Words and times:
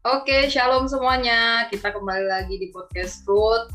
Oke, 0.00 0.48
shalom 0.48 0.88
semuanya. 0.88 1.68
Kita 1.68 1.92
kembali 1.92 2.24
lagi 2.24 2.56
di 2.56 2.72
podcast 2.72 3.20
Truth. 3.28 3.68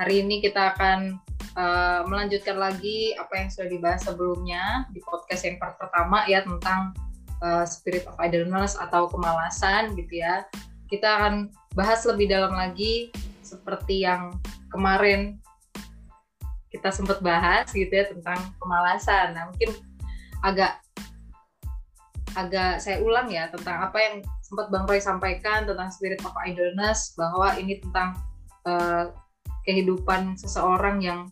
Hari 0.00 0.24
ini 0.24 0.40
kita 0.40 0.72
akan 0.72 1.20
uh, 1.52 2.00
melanjutkan 2.08 2.56
lagi 2.56 3.12
apa 3.20 3.44
yang 3.44 3.52
sudah 3.52 3.68
dibahas 3.68 4.08
sebelumnya 4.08 4.88
di 4.96 5.04
podcast 5.04 5.44
yang 5.44 5.60
pertama 5.60 6.24
ya 6.24 6.40
tentang 6.48 6.96
uh, 7.44 7.68
spirit 7.68 8.08
of 8.08 8.16
idleness 8.16 8.72
atau 8.80 9.04
kemalasan 9.12 9.92
gitu 10.00 10.24
ya. 10.24 10.48
Kita 10.88 11.20
akan 11.20 11.52
bahas 11.76 12.08
lebih 12.08 12.32
dalam 12.32 12.56
lagi 12.56 13.12
seperti 13.44 14.00
yang 14.00 14.32
kemarin 14.72 15.36
kita 16.72 16.88
sempat 16.88 17.20
bahas 17.20 17.68
gitu 17.76 17.92
ya 17.92 18.08
tentang 18.08 18.40
kemalasan. 18.64 19.36
Nah, 19.36 19.52
mungkin 19.52 19.76
agak 20.40 20.80
agak 22.32 22.80
saya 22.80 22.96
ulang 23.04 23.28
ya 23.28 23.52
tentang 23.52 23.92
apa 23.92 24.00
yang 24.00 24.24
sempat 24.46 24.70
Bang 24.70 24.86
Roy 24.86 25.02
sampaikan 25.02 25.66
tentang 25.66 25.90
spirit 25.90 26.22
of 26.22 26.30
idleness 26.46 27.18
bahwa 27.18 27.50
ini 27.58 27.82
tentang 27.82 28.14
uh, 28.62 29.10
kehidupan 29.66 30.38
seseorang 30.38 31.02
yang 31.02 31.26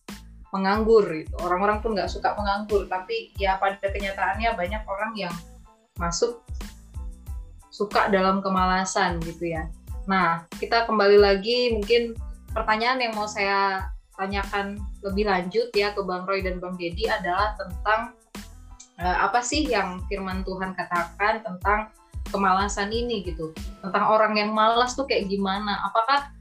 menganggur 0.50 1.06
gitu. 1.06 1.30
Orang-orang 1.38 1.78
pun 1.78 1.95
nggak 1.95 2.10
suka 2.10 2.34
menganggur, 2.34 2.90
tapi 2.90 3.30
ya 3.38 3.54
pada 3.62 3.78
kenyataannya 3.78 4.59
banyak 4.59 4.82
orang 4.82 5.14
yang 5.14 5.34
masuk 5.95 6.42
suka 7.70 8.10
dalam 8.10 8.42
kemalasan 8.42 9.23
gitu 9.23 9.54
ya. 9.54 9.70
Nah, 10.10 10.46
kita 10.59 10.87
kembali 10.90 11.18
lagi 11.23 11.74
mungkin 11.74 12.18
pertanyaan 12.51 12.98
yang 12.98 13.15
mau 13.15 13.30
saya 13.30 13.90
tanyakan 14.15 14.78
lebih 15.02 15.26
lanjut 15.26 15.70
ya 15.74 15.90
ke 15.90 16.02
Bang 16.02 16.26
Roy 16.26 16.42
dan 16.42 16.62
Bang 16.62 16.78
Dedi 16.78 17.06
adalah 17.10 17.54
tentang 17.59 18.15
uh, 18.98 19.16
apa 19.26 19.42
sih 19.42 19.66
yang 19.66 20.02
firman 20.06 20.46
Tuhan 20.46 20.74
katakan 20.74 21.43
tentang 21.43 21.90
kemalasan 22.35 22.90
ini 22.90 23.23
gitu. 23.23 23.54
Tentang 23.79 24.10
orang 24.10 24.35
yang 24.35 24.51
malas 24.51 24.99
tuh 24.99 25.07
kayak 25.07 25.30
gimana? 25.30 25.79
Apakah 25.87 26.35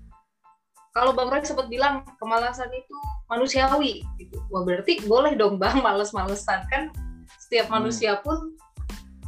kalau 0.93 1.13
Bang 1.13 1.29
Roy 1.29 1.45
sempat 1.45 1.69
bilang 1.69 2.01
kemalasan 2.17 2.69
itu 2.73 2.95
manusiawi 3.29 4.01
gitu. 4.17 4.37
Wah 4.49 4.65
berarti 4.65 5.05
boleh 5.05 5.37
dong 5.37 5.61
Bang 5.61 5.81
males-malesan. 5.85 6.65
Kan 6.69 6.89
setiap 7.37 7.69
hmm. 7.69 7.75
manusia 7.77 8.17
pun 8.21 8.57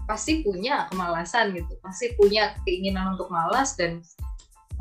pasti 0.10 0.42
punya 0.42 0.90
kemalasan 0.90 1.54
gitu. 1.54 1.74
Pasti 1.82 2.14
punya 2.18 2.58
keinginan 2.66 3.14
untuk 3.14 3.30
malas 3.30 3.78
dan 3.78 4.02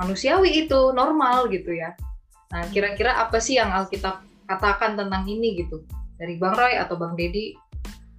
manusiawi 0.01 0.65
itu 0.65 0.93
normal 0.93 1.49
gitu 1.53 1.73
ya. 1.73 1.97
Nah 2.53 2.69
kira-kira 2.73 3.17
apa 3.17 3.41
sih 3.41 3.57
yang 3.57 3.73
Alkitab 3.73 4.25
katakan 4.49 4.97
tentang 4.97 5.25
ini 5.25 5.65
gitu? 5.65 5.85
Dari 6.21 6.37
Bang 6.37 6.57
Roy 6.57 6.77
atau 6.77 6.97
Bang 7.01 7.17
Dedi 7.17 7.57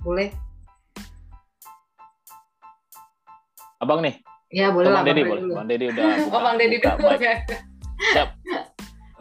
boleh 0.02 0.33
Abang 3.86 4.02
nih. 4.02 4.17
Ya 4.50 4.73
boleh 4.73 4.89
lah. 4.89 5.05
Bang 5.05 5.14
Dedi 5.14 5.22
boleh. 5.22 5.41
Bang 5.53 5.67
Dedi 5.69 5.86
udah. 5.94 6.05
oh 6.33 6.41
Bang 6.41 6.58
Dedi 6.58 6.81
dulu. 6.81 7.05
Siap. 8.17 8.30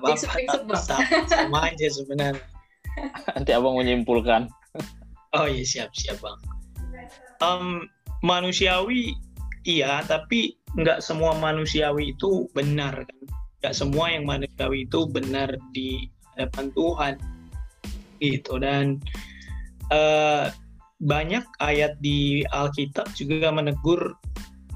sama 1.29 1.69
aja 1.69 1.87
sebenarnya. 1.93 2.41
Nanti 3.37 3.51
abang 3.53 3.77
menyimpulkan. 3.77 4.49
Oh 5.35 5.51
iya 5.51 5.67
siap 5.67 5.91
siap 5.99 6.23
bang. 6.23 6.39
Um, 7.43 7.91
manusiawi 8.23 9.19
iya 9.67 10.07
tapi 10.07 10.55
nggak 10.79 11.03
semua 11.03 11.35
manusiawi 11.35 12.15
itu 12.15 12.47
benar 12.55 13.03
kan. 13.03 13.21
Nggak 13.65 13.75
semua 13.75 14.15
yang 14.15 14.31
manusiawi 14.31 14.87
itu 14.87 15.11
benar 15.11 15.51
di 15.75 16.07
hadapan 16.37 16.71
Tuhan. 16.79 17.15
Gitu 18.23 18.55
dan 18.63 19.03
uh, 19.91 20.55
banyak 21.03 21.43
ayat 21.59 21.99
di 21.99 22.47
Alkitab 22.55 23.11
juga 23.19 23.51
menegur 23.51 24.15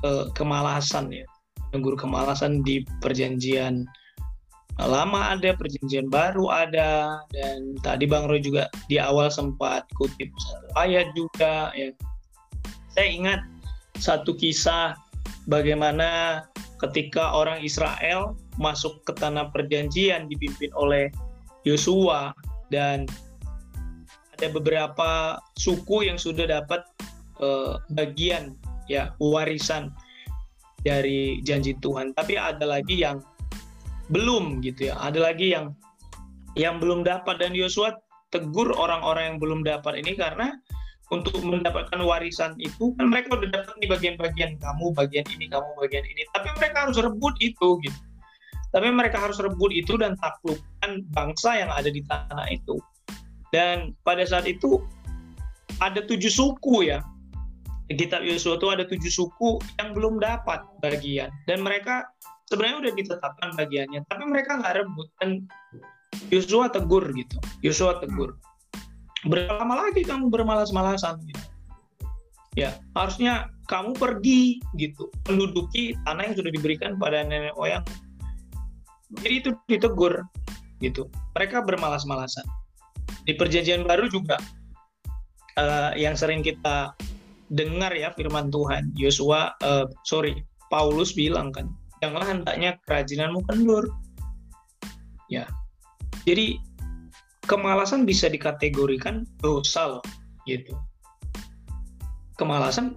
uh, 0.05 0.31
kemalasan 0.35 1.11
ya. 1.11 1.27
Menegur 1.73 2.01
kemalasan 2.01 2.65
di 2.65 2.85
perjanjian 3.05 3.85
lama 4.79 5.35
ada 5.35 5.59
perjanjian 5.59 6.07
baru 6.07 6.47
ada 6.55 7.19
dan 7.35 7.75
tadi 7.83 8.07
Bang 8.07 8.31
Roy 8.31 8.39
juga 8.39 8.71
di 8.87 8.95
awal 9.03 9.27
sempat 9.27 9.83
kutip 9.99 10.31
satu 10.39 10.67
ayat 10.79 11.11
juga 11.19 11.75
ya. 11.75 11.91
Saya 12.95 13.09
ingat 13.11 13.41
satu 13.99 14.39
kisah 14.39 14.95
bagaimana 15.51 16.47
ketika 16.79 17.35
orang 17.35 17.59
Israel 17.59 18.39
masuk 18.55 19.03
ke 19.03 19.19
tanah 19.19 19.51
perjanjian 19.51 20.31
dipimpin 20.31 20.71
oleh 20.79 21.11
Yosua 21.67 22.31
dan 22.71 23.11
ada 24.39 24.47
beberapa 24.55 25.43
suku 25.59 26.07
yang 26.07 26.15
sudah 26.15 26.47
dapat 26.47 26.87
uh, 27.43 27.83
bagian 27.91 28.55
ya 28.89 29.13
warisan 29.21 29.93
dari 30.83 31.41
janji 31.45 31.77
Tuhan. 31.79 32.17
Tapi 32.17 32.35
ada 32.35 32.65
lagi 32.65 33.01
yang 33.05 33.23
belum 34.11 34.65
gitu 34.65 34.91
ya. 34.91 34.99
Ada 34.99 35.33
lagi 35.33 35.53
yang 35.53 35.77
yang 36.59 36.83
belum 36.83 37.07
dapat 37.07 37.39
dan 37.39 37.55
Yosua 37.55 37.95
tegur 38.35 38.73
orang-orang 38.77 39.35
yang 39.35 39.39
belum 39.41 39.61
dapat 39.65 40.01
ini 40.01 40.17
karena 40.19 40.53
untuk 41.09 41.41
mendapatkan 41.41 42.01
warisan 42.05 42.53
itu 42.61 42.93
kan 43.01 43.09
mereka 43.09 43.41
udah 43.41 43.49
dapat 43.49 43.75
nih 43.81 43.89
bagian-bagian 43.89 44.53
kamu 44.61 44.93
bagian 44.93 45.25
ini 45.33 45.49
kamu 45.49 45.69
bagian 45.81 46.05
ini 46.05 46.23
tapi 46.37 46.49
mereka 46.61 46.85
harus 46.85 47.01
rebut 47.01 47.33
itu 47.41 47.81
gitu 47.81 48.01
tapi 48.69 48.93
mereka 48.93 49.17
harus 49.17 49.41
rebut 49.41 49.73
itu 49.73 49.97
dan 49.97 50.13
taklukkan 50.21 51.01
bangsa 51.17 51.57
yang 51.57 51.73
ada 51.73 51.89
di 51.89 52.05
tanah 52.05 52.53
itu 52.53 52.77
dan 53.49 53.97
pada 54.05 54.21
saat 54.29 54.45
itu 54.45 54.85
ada 55.81 56.05
tujuh 56.05 56.29
suku 56.29 56.93
ya 56.93 57.01
kitab 57.97 58.21
Yosua 58.21 58.61
itu 58.61 58.69
ada 58.69 58.85
tujuh 58.85 59.13
suku 59.13 59.57
yang 59.81 59.97
belum 59.97 60.21
dapat 60.21 60.61
bagian. 60.85 61.33
Dan 61.49 61.65
mereka 61.65 62.05
sebenarnya 62.49 62.89
udah 62.89 62.93
ditetapkan 62.97 63.49
bagiannya 63.57 64.01
tapi 64.09 64.25
mereka 64.29 64.61
nggak 64.61 64.85
rebut. 64.85 65.09
Dan 65.21 65.49
Yosua 66.29 66.69
tegur 66.69 67.05
gitu. 67.17 67.37
Yosua 67.65 68.01
tegur. 68.01 68.37
Berapa 69.25 69.65
lama 69.65 69.89
lagi 69.89 70.05
kamu 70.05 70.29
bermalas-malasan 70.29 71.21
gitu. 71.25 71.45
Ya 72.57 72.77
harusnya 72.93 73.49
kamu 73.73 73.97
pergi 73.97 74.61
gitu. 74.77 75.09
Menduduki 75.31 75.97
tanah 76.05 76.33
yang 76.33 76.37
sudah 76.37 76.53
diberikan 76.53 77.01
pada 77.01 77.25
nenek 77.25 77.57
moyang. 77.57 77.85
Jadi 79.25 79.35
itu 79.41 79.51
ditegur 79.69 80.29
gitu. 80.85 81.09
Mereka 81.33 81.65
bermalas-malasan. 81.65 82.45
Di 83.25 83.37
perjanjian 83.37 83.89
baru 83.89 84.09
juga 84.09 84.37
uh, 85.57 85.93
yang 85.97 86.17
sering 86.17 86.45
kita 86.45 86.93
dengar 87.53 87.93
ya 87.97 88.13
firman 88.13 88.53
Tuhan. 88.53 88.93
Yosua, 88.95 89.57
uh, 89.65 89.87
sorry, 90.05 90.45
Paulus 90.69 91.17
bilang 91.17 91.53
kan, 91.53 91.73
janganlah 92.05 92.29
hendaknya 92.29 92.77
kerajinanmu 92.85 93.45
kendur. 93.49 93.89
Ya, 95.29 95.45
jadi 96.25 96.57
kemalasan 97.45 98.09
bisa 98.09 98.29
dikategorikan 98.29 99.29
dosa 99.41 99.99
loh, 99.99 100.05
gitu. 100.49 100.73
Kemalasan 102.41 102.97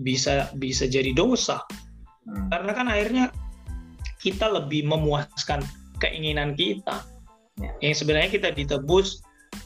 bisa 0.00 0.48
bisa 0.56 0.88
jadi 0.88 1.12
dosa, 1.12 1.60
hmm. 2.28 2.48
karena 2.52 2.72
kan 2.72 2.86
akhirnya 2.88 3.24
kita 4.20 4.48
lebih 4.48 4.88
memuaskan 4.88 5.64
keinginan 6.00 6.56
kita. 6.56 7.04
Ya. 7.60 7.72
Yang 7.84 8.04
sebenarnya 8.04 8.30
kita 8.32 8.48
ditebus 8.56 9.20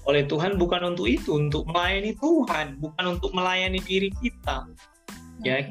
oleh 0.06 0.22
Tuhan 0.24 0.54
bukan 0.54 0.94
untuk 0.94 1.10
itu, 1.10 1.34
untuk 1.34 1.66
melayani 1.66 2.14
Tuhan, 2.22 2.78
bukan 2.78 3.18
untuk 3.18 3.34
melayani 3.34 3.82
diri 3.82 4.14
kita. 4.22 4.70
Ya, 5.42 5.66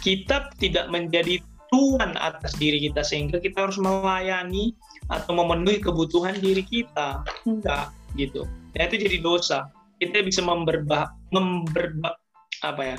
kita 0.00 0.50
tidak 0.56 0.88
menjadi 0.88 1.44
Tuhan 1.70 2.18
atas 2.18 2.56
diri 2.58 2.82
kita 2.90 3.06
sehingga 3.06 3.38
kita 3.38 3.68
harus 3.68 3.78
melayani 3.78 4.74
atau 5.12 5.36
memenuhi 5.36 5.78
kebutuhan 5.78 6.34
diri 6.40 6.64
kita. 6.64 7.22
Enggak, 7.46 7.94
gitu. 8.18 8.48
Ya 8.74 8.88
itu 8.90 9.06
jadi 9.06 9.20
dosa. 9.22 9.70
Kita 10.00 10.24
bisa 10.24 10.40
memberba, 10.40 11.12
memberba 11.30 12.16
apa 12.64 12.96
ya? 12.96 12.98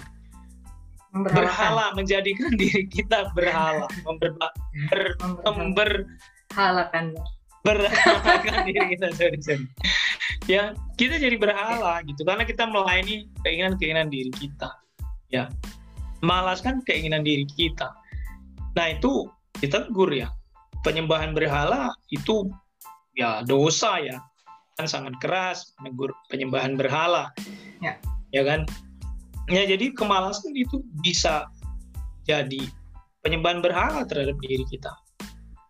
Berhala, 1.12 1.91
menjadikan 1.97 2.56
diri 2.56 2.88
kita 2.88 3.33
berhala, 3.36 3.89
memberba, 4.07 4.47
ber, 4.88 5.19
memberhalakan 5.44 7.18
berhalakan 7.62 8.65
diri 8.65 8.97
kita 8.97 9.13
sorry, 9.13 9.38
sorry 9.44 9.65
ya 10.49 10.73
kita 10.97 11.17
jadi 11.17 11.38
berhala 11.38 12.01
gitu. 12.05 12.21
Karena 12.25 12.45
kita 12.45 12.65
melayani 12.65 13.29
keinginan-keinginan 13.45 14.09
diri 14.09 14.31
kita. 14.38 14.69
Ya. 15.29 15.49
Malas 16.21 16.61
kan 16.61 16.85
keinginan 16.85 17.25
diri 17.25 17.45
kita. 17.49 17.89
Nah 18.77 18.93
itu 18.93 19.29
ditegur 19.61 20.09
ya. 20.13 20.29
Penyembahan 20.81 21.33
berhala 21.38 21.93
itu 22.09 22.49
ya 23.17 23.45
dosa 23.45 24.01
ya. 24.01 24.17
Kan 24.77 24.89
sangat 24.89 25.17
keras 25.21 25.73
menegur 25.81 26.13
penyembahan 26.29 26.77
berhala. 26.77 27.29
Ya. 27.81 27.97
Ya 28.33 28.41
kan? 28.45 28.65
Ya 29.49 29.65
jadi 29.65 29.91
kemalasan 29.97 30.53
itu 30.53 30.85
bisa 31.01 31.49
jadi 32.29 32.61
penyembahan 33.25 33.59
berhala 33.61 34.05
terhadap 34.05 34.38
diri 34.41 34.63
kita. 34.69 34.93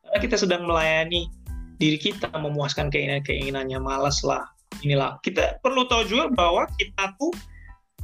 Karena 0.03 0.19
kita 0.19 0.35
sedang 0.35 0.67
melayani 0.67 1.31
diri 1.79 1.97
kita 1.97 2.29
memuaskan 2.35 2.91
keinginan-keinginannya 2.93 3.79
malas 3.81 4.21
lah 4.21 4.45
inilah 4.79 5.19
kita 5.21 5.59
perlu 5.59 5.83
tahu 5.91 6.07
juga 6.07 6.31
bahwa 6.31 6.63
kita 6.79 7.11
tuh 7.19 7.35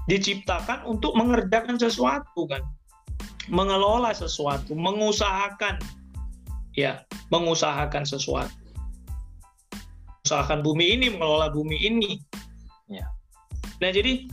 diciptakan 0.07 0.83
untuk 0.87 1.15
mengerjakan 1.15 1.79
sesuatu 1.79 2.47
kan 2.47 2.63
mengelola 3.47 4.11
sesuatu, 4.11 4.75
mengusahakan 4.75 5.79
ya, 6.75 7.03
mengusahakan 7.31 8.03
sesuatu. 8.03 8.53
Usahakan 10.27 10.59
bumi 10.59 10.99
ini, 10.99 11.07
mengelola 11.07 11.47
bumi 11.47 11.79
ini. 11.79 12.19
Ya. 12.91 13.07
Nah, 13.79 13.89
jadi 13.95 14.27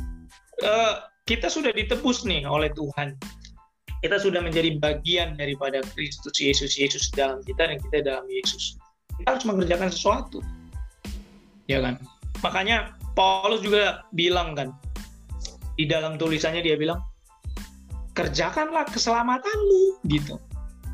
eh, 0.63 0.95
kita 1.25 1.47
sudah 1.47 1.71
ditebus 1.71 2.27
nih 2.27 2.43
oleh 2.45 2.71
Tuhan. 2.75 3.15
Kita 4.03 4.21
sudah 4.21 4.45
menjadi 4.45 4.77
bagian 4.77 5.41
daripada 5.41 5.81
Kristus 5.97 6.37
Yesus 6.37 6.77
Yesus 6.77 7.09
dalam 7.15 7.41
kita 7.41 7.73
dan 7.73 7.81
kita 7.81 8.05
dalam 8.05 8.27
Yesus. 8.29 8.77
Kita 9.17 9.39
harus 9.39 9.47
mengerjakan 9.49 9.89
sesuatu. 9.89 10.45
Ya 11.65 11.81
kan? 11.81 11.97
Makanya 12.43 12.97
Paulus 13.15 13.63
juga 13.63 14.03
bilang 14.11 14.59
kan 14.59 14.75
di 15.75 15.87
dalam 15.87 16.19
tulisannya 16.19 16.63
dia 16.63 16.79
bilang 16.79 17.03
kerjakanlah 18.15 18.87
keselamatanmu 18.91 20.07
gitu. 20.07 20.39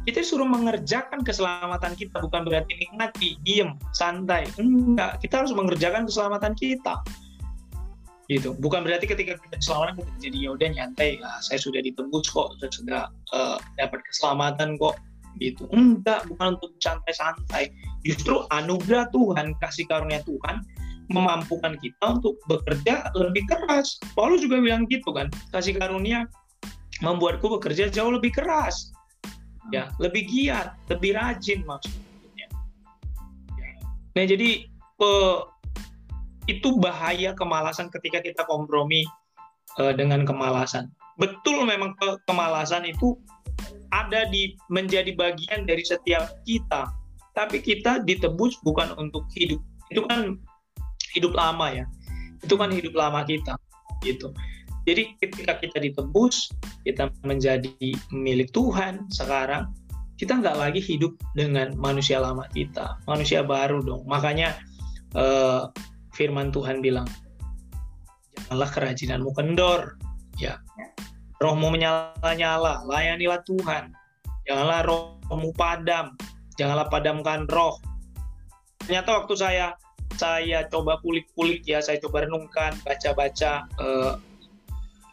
Kita 0.08 0.24
suruh 0.24 0.48
mengerjakan 0.48 1.20
keselamatan 1.20 1.92
kita 1.92 2.24
bukan 2.24 2.48
berarti 2.48 2.72
nikmati, 2.80 3.36
diem, 3.44 3.76
santai. 3.92 4.48
Enggak, 4.56 5.20
kita 5.20 5.44
harus 5.44 5.52
mengerjakan 5.52 6.08
keselamatan 6.08 6.56
kita. 6.56 6.96
Gitu. 8.32 8.56
Bukan 8.56 8.80
berarti 8.80 9.04
ketika 9.04 9.36
kita 9.36 9.60
diselamatkan 9.60 10.00
kita 10.00 10.12
jadi 10.24 10.36
ya 10.48 10.50
udah 10.56 10.68
nyantai. 10.72 11.20
Ah, 11.20 11.36
saya 11.44 11.60
sudah 11.60 11.84
ditebus 11.84 12.32
kok 12.32 12.56
saya 12.64 12.70
sudah 12.72 13.02
uh, 13.36 13.60
dapat 13.76 14.00
keselamatan 14.08 14.80
kok. 14.80 14.96
Gitu. 15.36 15.68
Enggak 15.76 16.24
bukan 16.32 16.56
untuk 16.56 16.72
santai-santai. 16.80 17.68
Justru 18.00 18.48
anugerah 18.48 19.12
Tuhan 19.12 19.52
kasih 19.60 19.84
karunia 19.84 20.24
Tuhan 20.24 20.64
memampukan 21.10 21.74
kita 21.82 22.18
untuk 22.18 22.38
bekerja 22.46 23.10
lebih 23.18 23.44
keras 23.50 23.98
Paulus 24.14 24.40
juga 24.40 24.62
bilang 24.62 24.86
gitu 24.86 25.10
kan 25.10 25.26
kasih 25.50 25.76
karunia 25.76 26.30
membuatku 27.02 27.58
bekerja 27.58 27.90
jauh 27.90 28.14
lebih 28.14 28.30
keras 28.30 28.94
ya 29.74 29.90
lebih 29.98 30.24
giat 30.30 30.78
lebih 30.86 31.18
rajin 31.18 31.66
maksudnya 31.66 32.46
nah 34.14 34.24
jadi 34.24 34.70
uh, 35.02 35.50
itu 36.50 36.74
bahaya 36.82 37.30
kemalasan 37.38 37.86
ketika 37.94 38.18
kita 38.18 38.42
kompromi 38.50 39.06
uh, 39.78 39.94
dengan 39.94 40.26
kemalasan. 40.26 40.90
Betul 41.20 41.68
memang 41.68 41.94
ke 42.00 42.18
kemalasan 42.26 42.88
itu 42.88 43.14
ada 43.94 44.26
di 44.30 44.58
menjadi 44.72 45.14
bagian 45.14 45.68
dari 45.68 45.86
setiap 45.86 46.42
kita. 46.42 46.90
Tapi 47.38 47.62
kita 47.62 48.02
ditebus 48.02 48.58
bukan 48.66 48.90
untuk 48.98 49.30
hidup. 49.38 49.62
Itu 49.94 50.02
kan 50.10 50.40
hidup 51.14 51.34
lama 51.34 51.72
ya. 51.72 51.84
Itu 52.40 52.56
kan 52.56 52.72
hidup 52.72 52.96
lama 52.96 53.22
kita 53.26 53.56
gitu. 54.04 54.32
Jadi 54.88 55.14
ketika 55.20 55.60
kita 55.60 55.76
ditebus, 55.76 56.50
kita 56.88 57.12
menjadi 57.22 57.70
milik 58.10 58.48
Tuhan 58.56 59.04
sekarang, 59.12 59.68
kita 60.16 60.40
nggak 60.40 60.56
lagi 60.56 60.80
hidup 60.80 61.12
dengan 61.36 61.76
manusia 61.76 62.16
lama 62.20 62.48
kita, 62.56 62.96
manusia 63.04 63.44
baru 63.44 63.84
dong. 63.84 64.08
Makanya 64.08 64.56
eh, 65.16 65.62
firman 66.16 66.48
Tuhan 66.48 66.80
bilang, 66.80 67.04
janganlah 68.34 68.70
kerajinanmu 68.72 69.30
kendor, 69.36 70.00
ya. 70.40 70.56
Rohmu 71.40 71.72
menyala-nyala, 71.72 72.84
layanilah 72.84 73.40
Tuhan. 73.48 73.96
Janganlah 74.44 74.84
rohmu 74.84 75.52
padam, 75.56 76.16
janganlah 76.56 76.88
padamkan 76.88 77.48
roh. 77.48 77.80
Ternyata 78.84 79.24
waktu 79.24 79.34
saya 79.36 79.72
saya 80.20 80.68
coba 80.68 81.00
kulik-kulik 81.00 81.64
ya, 81.64 81.80
saya 81.80 81.96
coba 82.04 82.28
renungkan, 82.28 82.76
baca-baca 82.84 83.64
eh, 83.64 84.14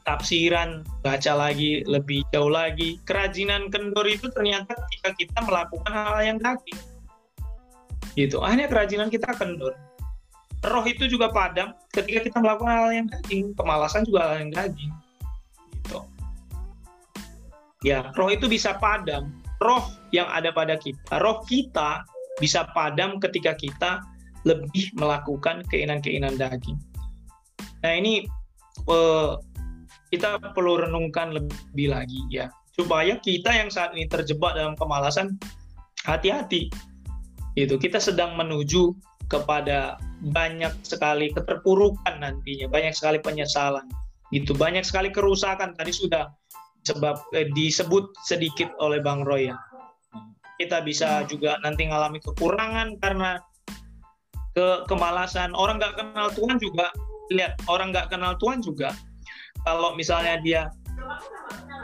tafsiran, 0.04 0.84
baca 1.00 1.32
lagi 1.32 1.88
lebih 1.88 2.28
jauh 2.36 2.52
lagi. 2.52 3.00
Kerajinan 3.08 3.72
kendor 3.72 4.04
itu 4.04 4.28
ternyata 4.36 4.76
ketika 4.76 5.10
kita 5.16 5.40
melakukan 5.48 5.92
hal 5.96 6.20
yang 6.20 6.38
daging. 6.44 6.80
Gitu. 8.20 8.36
Hanya 8.44 8.68
kerajinan 8.68 9.08
kita 9.08 9.32
kendor 9.32 9.78
roh 10.66 10.86
itu 10.90 11.06
juga 11.06 11.30
padam 11.30 11.78
ketika 11.94 12.26
kita 12.26 12.38
melakukan 12.42 12.74
hal 12.74 12.90
yang 12.90 13.08
daging 13.08 13.54
kemalasan 13.54 14.02
juga 14.08 14.34
hal 14.34 14.36
yang 14.42 14.52
daging 14.52 14.92
gitu 15.86 16.00
ya 17.86 18.10
roh 18.18 18.30
itu 18.34 18.50
bisa 18.50 18.74
padam 18.82 19.30
roh 19.62 19.86
yang 20.10 20.26
ada 20.34 20.50
pada 20.50 20.76
kita 20.82 21.22
roh 21.22 21.46
kita 21.46 22.02
bisa 22.42 22.66
padam 22.74 23.22
ketika 23.22 23.54
kita 23.54 24.02
lebih 24.48 24.96
melakukan 24.96 25.68
keinginan-keinginan 25.68 26.40
daging 26.40 26.80
nah 27.84 27.92
ini 27.92 28.24
eh, 28.88 29.32
kita 30.16 30.40
perlu 30.56 30.88
renungkan 30.88 31.36
lebih 31.36 31.92
lagi 31.92 32.24
ya 32.32 32.48
supaya 32.72 33.20
kita 33.20 33.52
yang 33.52 33.68
saat 33.68 33.92
ini 33.92 34.08
terjebak 34.08 34.56
dalam 34.56 34.80
kemalasan 34.80 35.36
hati-hati 36.08 36.72
itu 37.58 37.76
kita 37.82 37.98
sedang 37.98 38.38
menuju 38.38 38.94
kepada 39.28 39.98
banyak 40.24 40.72
sekali 40.86 41.34
keterpurukan 41.34 42.22
nantinya, 42.22 42.70
banyak 42.72 42.96
sekali 42.96 43.20
penyesalan. 43.20 43.84
Itu 44.30 44.56
banyak 44.56 44.86
sekali 44.86 45.12
kerusakan 45.12 45.76
tadi 45.76 45.92
sudah 45.92 46.32
sebab 46.86 47.20
eh, 47.36 47.50
disebut 47.52 48.16
sedikit 48.24 48.72
oleh 48.80 49.04
Bang 49.04 49.28
Roy 49.28 49.52
ya. 49.52 49.58
Kita 50.58 50.82
bisa 50.82 51.26
juga 51.26 51.60
nanti 51.62 51.86
mengalami 51.86 52.22
kekurangan 52.24 52.98
karena 53.02 53.42
ke 54.58 54.68
kemalasan. 54.90 55.54
Orang 55.54 55.78
nggak 55.78 56.02
kenal 56.02 56.34
Tuhan 56.34 56.58
juga 56.58 56.90
lihat 57.30 57.54
orang 57.70 57.94
nggak 57.94 58.10
kenal 58.10 58.34
Tuhan 58.42 58.66
juga. 58.66 58.90
Kalau 59.62 59.94
misalnya 59.94 60.42
dia 60.42 60.62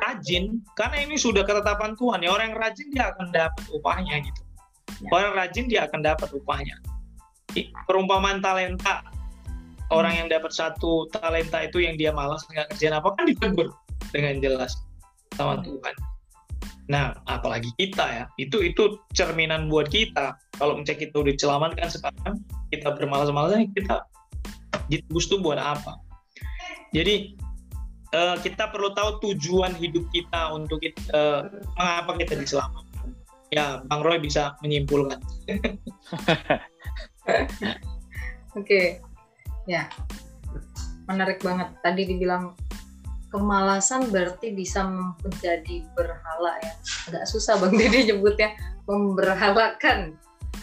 rajin, 0.01 0.57
karena 0.73 1.05
ini 1.05 1.21
sudah 1.21 1.45
ketetapan 1.45 1.93
Tuhan 1.93 2.25
ya 2.25 2.33
orang 2.33 2.51
yang 2.51 2.57
rajin 2.57 2.87
dia 2.89 3.13
akan 3.13 3.29
dapat 3.29 3.63
upahnya 3.69 4.25
gitu. 4.25 4.41
Ya. 5.05 5.09
Orang 5.13 5.37
rajin 5.37 5.65
dia 5.69 5.85
akan 5.85 6.01
dapat 6.01 6.33
upahnya 6.33 6.75
perumpamaan 7.85 8.41
talenta 8.41 9.05
orang 9.93 10.17
yang 10.17 10.27
dapat 10.31 10.49
satu 10.49 11.05
talenta 11.13 11.61
itu 11.61 11.85
yang 11.85 11.93
dia 11.99 12.09
malas 12.09 12.41
nggak 12.49 12.73
kerjaan 12.73 12.97
apa 12.97 13.13
kan 13.13 13.23
ditegur 13.29 13.69
dengan 14.09 14.41
jelas 14.41 14.73
sama 15.37 15.61
hmm. 15.61 15.65
Tuhan. 15.69 15.95
Nah, 16.91 17.15
apalagi 17.31 17.71
kita 17.80 18.03
ya, 18.03 18.25
itu 18.35 18.59
itu 18.59 19.00
cerminan 19.15 19.71
buat 19.71 19.88
kita. 19.88 20.35
Kalau 20.59 20.75
misalnya 20.75 21.07
kita 21.07 21.15
udah 21.24 21.31
diselamatkan 21.31 21.88
sekarang, 21.88 22.44
kita 22.75 22.91
bermalas-malasan, 22.95 23.71
kita 23.71 24.03
ditebus 24.91 25.31
tuh 25.31 25.39
buat 25.39 25.56
apa? 25.56 25.95
Jadi 26.91 27.39
uh, 28.12 28.36
kita 28.43 28.67
perlu 28.69 28.91
tahu 28.91 29.31
tujuan 29.31 29.72
hidup 29.79 30.03
kita 30.12 30.51
untuk 30.51 30.84
kita, 30.84 31.00
uh, 31.15 31.48
mengapa 31.79 32.19
kita 32.19 32.36
diselamatkan. 32.36 33.15
Ya, 33.53 33.86
Bang 33.88 34.01
Roy 34.01 34.19
bisa 34.19 34.57
menyimpulkan. 34.65 35.22
Oke, 38.60 39.00
ya 39.69 39.88
menarik 41.07 41.43
banget. 41.43 41.69
Tadi 41.84 42.01
dibilang 42.07 42.55
kemalasan 43.33 44.13
berarti 44.13 44.53
bisa 44.53 44.85
menjadi 44.85 45.81
berhala 45.97 46.53
ya. 46.61 46.73
Agak 47.09 47.25
susah 47.25 47.57
bang 47.57 47.73
Didi 47.73 48.13
nyebutnya 48.13 48.53
memberhalakan, 48.85 50.13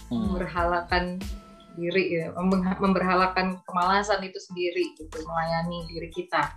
hmm. 0.09 0.15
memberhalakan 0.15 1.19
diri 1.75 2.23
ya, 2.23 2.31
memberhalakan 2.79 3.59
kemalasan 3.67 4.23
itu 4.23 4.39
sendiri 4.39 4.95
gitu, 4.95 5.19
melayani 5.27 5.83
diri 5.91 6.09
kita 6.15 6.55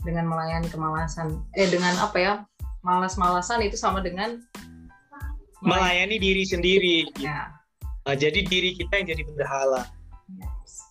dengan 0.00 0.32
melayani 0.32 0.72
kemalasan. 0.72 1.44
Eh 1.52 1.68
dengan 1.68 1.92
apa 2.00 2.16
ya? 2.16 2.34
Malas-malasan 2.80 3.60
itu 3.60 3.76
sama 3.76 4.00
dengan 4.00 4.40
melayani 5.60 6.16
diri 6.16 6.48
sendiri. 6.48 7.12
Ya 7.20 7.60
Uh, 8.08 8.16
jadi 8.16 8.40
diri 8.48 8.72
kita 8.72 8.96
yang 8.96 9.08
jadi 9.12 9.22
berhala. 9.36 9.84
Yes. 10.32 10.88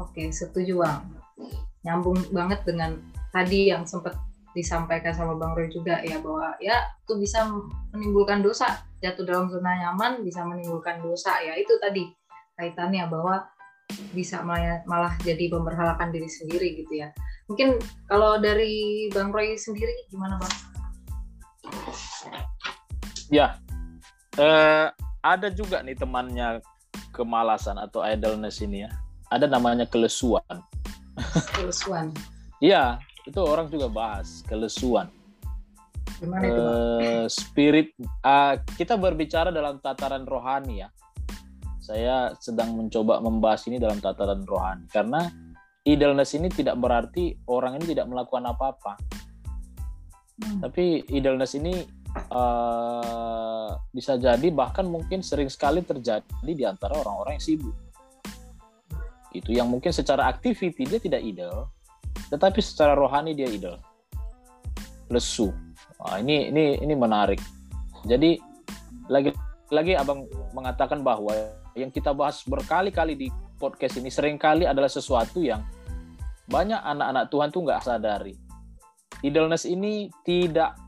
Oke, 0.00 0.32
setuju 0.32 0.80
Bang. 0.80 1.04
Nyambung 1.84 2.24
banget 2.32 2.64
dengan 2.64 2.96
tadi 3.34 3.70
yang 3.70 3.84
sempat 3.84 4.16
disampaikan 4.56 5.12
sama 5.12 5.36
Bang 5.36 5.54
Roy 5.54 5.68
juga 5.70 6.00
ya 6.02 6.18
bahwa 6.18 6.56
ya 6.58 6.74
itu 7.04 7.14
bisa 7.20 7.46
menimbulkan 7.92 8.40
dosa 8.40 8.80
jatuh 8.98 9.22
dalam 9.22 9.46
zona 9.52 9.76
nyaman 9.76 10.24
bisa 10.24 10.42
menimbulkan 10.42 10.98
dosa 11.04 11.38
ya 11.44 11.54
itu 11.54 11.76
tadi 11.78 12.10
kaitannya 12.58 13.06
bahwa 13.06 13.46
bisa 14.12 14.42
malah 14.44 15.14
jadi 15.22 15.48
memberhalakan 15.52 16.10
diri 16.10 16.26
sendiri 16.26 16.80
gitu 16.80 17.04
ya 17.04 17.12
mungkin 17.46 17.78
kalau 18.08 18.40
dari 18.40 19.06
Bang 19.12 19.30
Roy 19.30 19.54
sendiri 19.54 20.08
gimana 20.10 20.40
Bang? 20.40 20.54
Ya 23.28 23.60
eh, 24.40 24.88
ada 25.22 25.48
juga 25.52 25.84
nih 25.84 25.98
temannya 25.98 26.64
kemalasan 27.12 27.76
atau 27.82 28.00
idleness 28.06 28.62
ini 28.62 28.86
ya. 28.86 28.90
Ada 29.28 29.50
namanya 29.50 29.84
kelesuan. 29.84 30.62
Kelesuan. 31.52 32.14
Iya, 32.62 33.02
itu 33.28 33.40
orang 33.44 33.68
juga 33.68 33.92
bahas 33.92 34.40
kelesuan. 34.48 35.12
Gimana 36.18 36.44
itu? 36.48 36.62
Uh, 36.62 37.26
spirit 37.28 37.94
uh, 38.24 38.58
kita 38.74 38.96
berbicara 38.96 39.52
dalam 39.52 39.78
tataran 39.78 40.24
rohani 40.24 40.82
ya. 40.82 40.88
Saya 41.78 42.36
sedang 42.40 42.76
mencoba 42.76 43.20
membahas 43.20 43.64
ini 43.68 43.76
dalam 43.80 44.00
tataran 44.00 44.44
rohani 44.44 44.88
karena 44.88 45.28
idleness 45.88 46.36
ini 46.36 46.52
tidak 46.52 46.76
berarti 46.76 47.36
orang 47.48 47.80
ini 47.80 47.96
tidak 47.96 48.08
melakukan 48.10 48.44
apa-apa. 48.48 48.92
Hmm. 50.38 50.60
Tapi 50.64 51.08
idleness 51.12 51.56
ini 51.56 51.84
uh, 52.32 53.72
bisa 53.92 54.20
jadi 54.20 54.48
bahkan 54.52 54.84
mungkin 54.84 55.24
sering 55.24 55.48
sekali 55.48 55.80
terjadi 55.80 56.24
di 56.44 56.64
antara 56.66 56.98
orang-orang 56.98 57.40
yang 57.40 57.44
sibuk. 57.44 57.76
Itu 59.32 59.52
yang 59.52 59.68
mungkin 59.68 59.92
secara 59.92 60.28
activity 60.28 60.88
dia 60.88 61.00
tidak 61.00 61.20
idle, 61.20 61.68
tetapi 62.28 62.58
secara 62.58 62.98
rohani 62.98 63.32
dia 63.38 63.46
idle. 63.46 63.78
Lesu. 65.08 65.54
Nah, 66.02 66.20
ini 66.20 66.52
ini 66.52 66.78
ini 66.82 66.94
menarik. 66.94 67.40
Jadi 68.04 68.38
lagi 69.08 69.32
lagi 69.72 69.92
abang 69.96 70.28
mengatakan 70.52 71.00
bahwa 71.00 71.32
yang 71.78 71.88
kita 71.88 72.12
bahas 72.12 72.42
berkali-kali 72.44 73.14
di 73.14 73.28
podcast 73.56 73.96
ini 73.98 74.10
sering 74.10 74.36
kali 74.36 74.66
adalah 74.66 74.90
sesuatu 74.90 75.40
yang 75.40 75.64
banyak 76.48 76.80
anak-anak 76.80 77.24
Tuhan 77.28 77.48
tuh 77.52 77.62
nggak 77.64 77.82
sadari. 77.84 78.34
Idleness 79.24 79.66
ini 79.66 80.12
tidak 80.22 80.78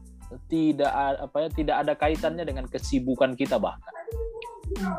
tidak 0.46 0.92
apa 0.94 1.36
ya 1.42 1.48
tidak 1.50 1.76
ada 1.82 1.92
kaitannya 1.98 2.44
dengan 2.46 2.70
kesibukan 2.70 3.34
kita 3.34 3.58
bahkan 3.58 3.90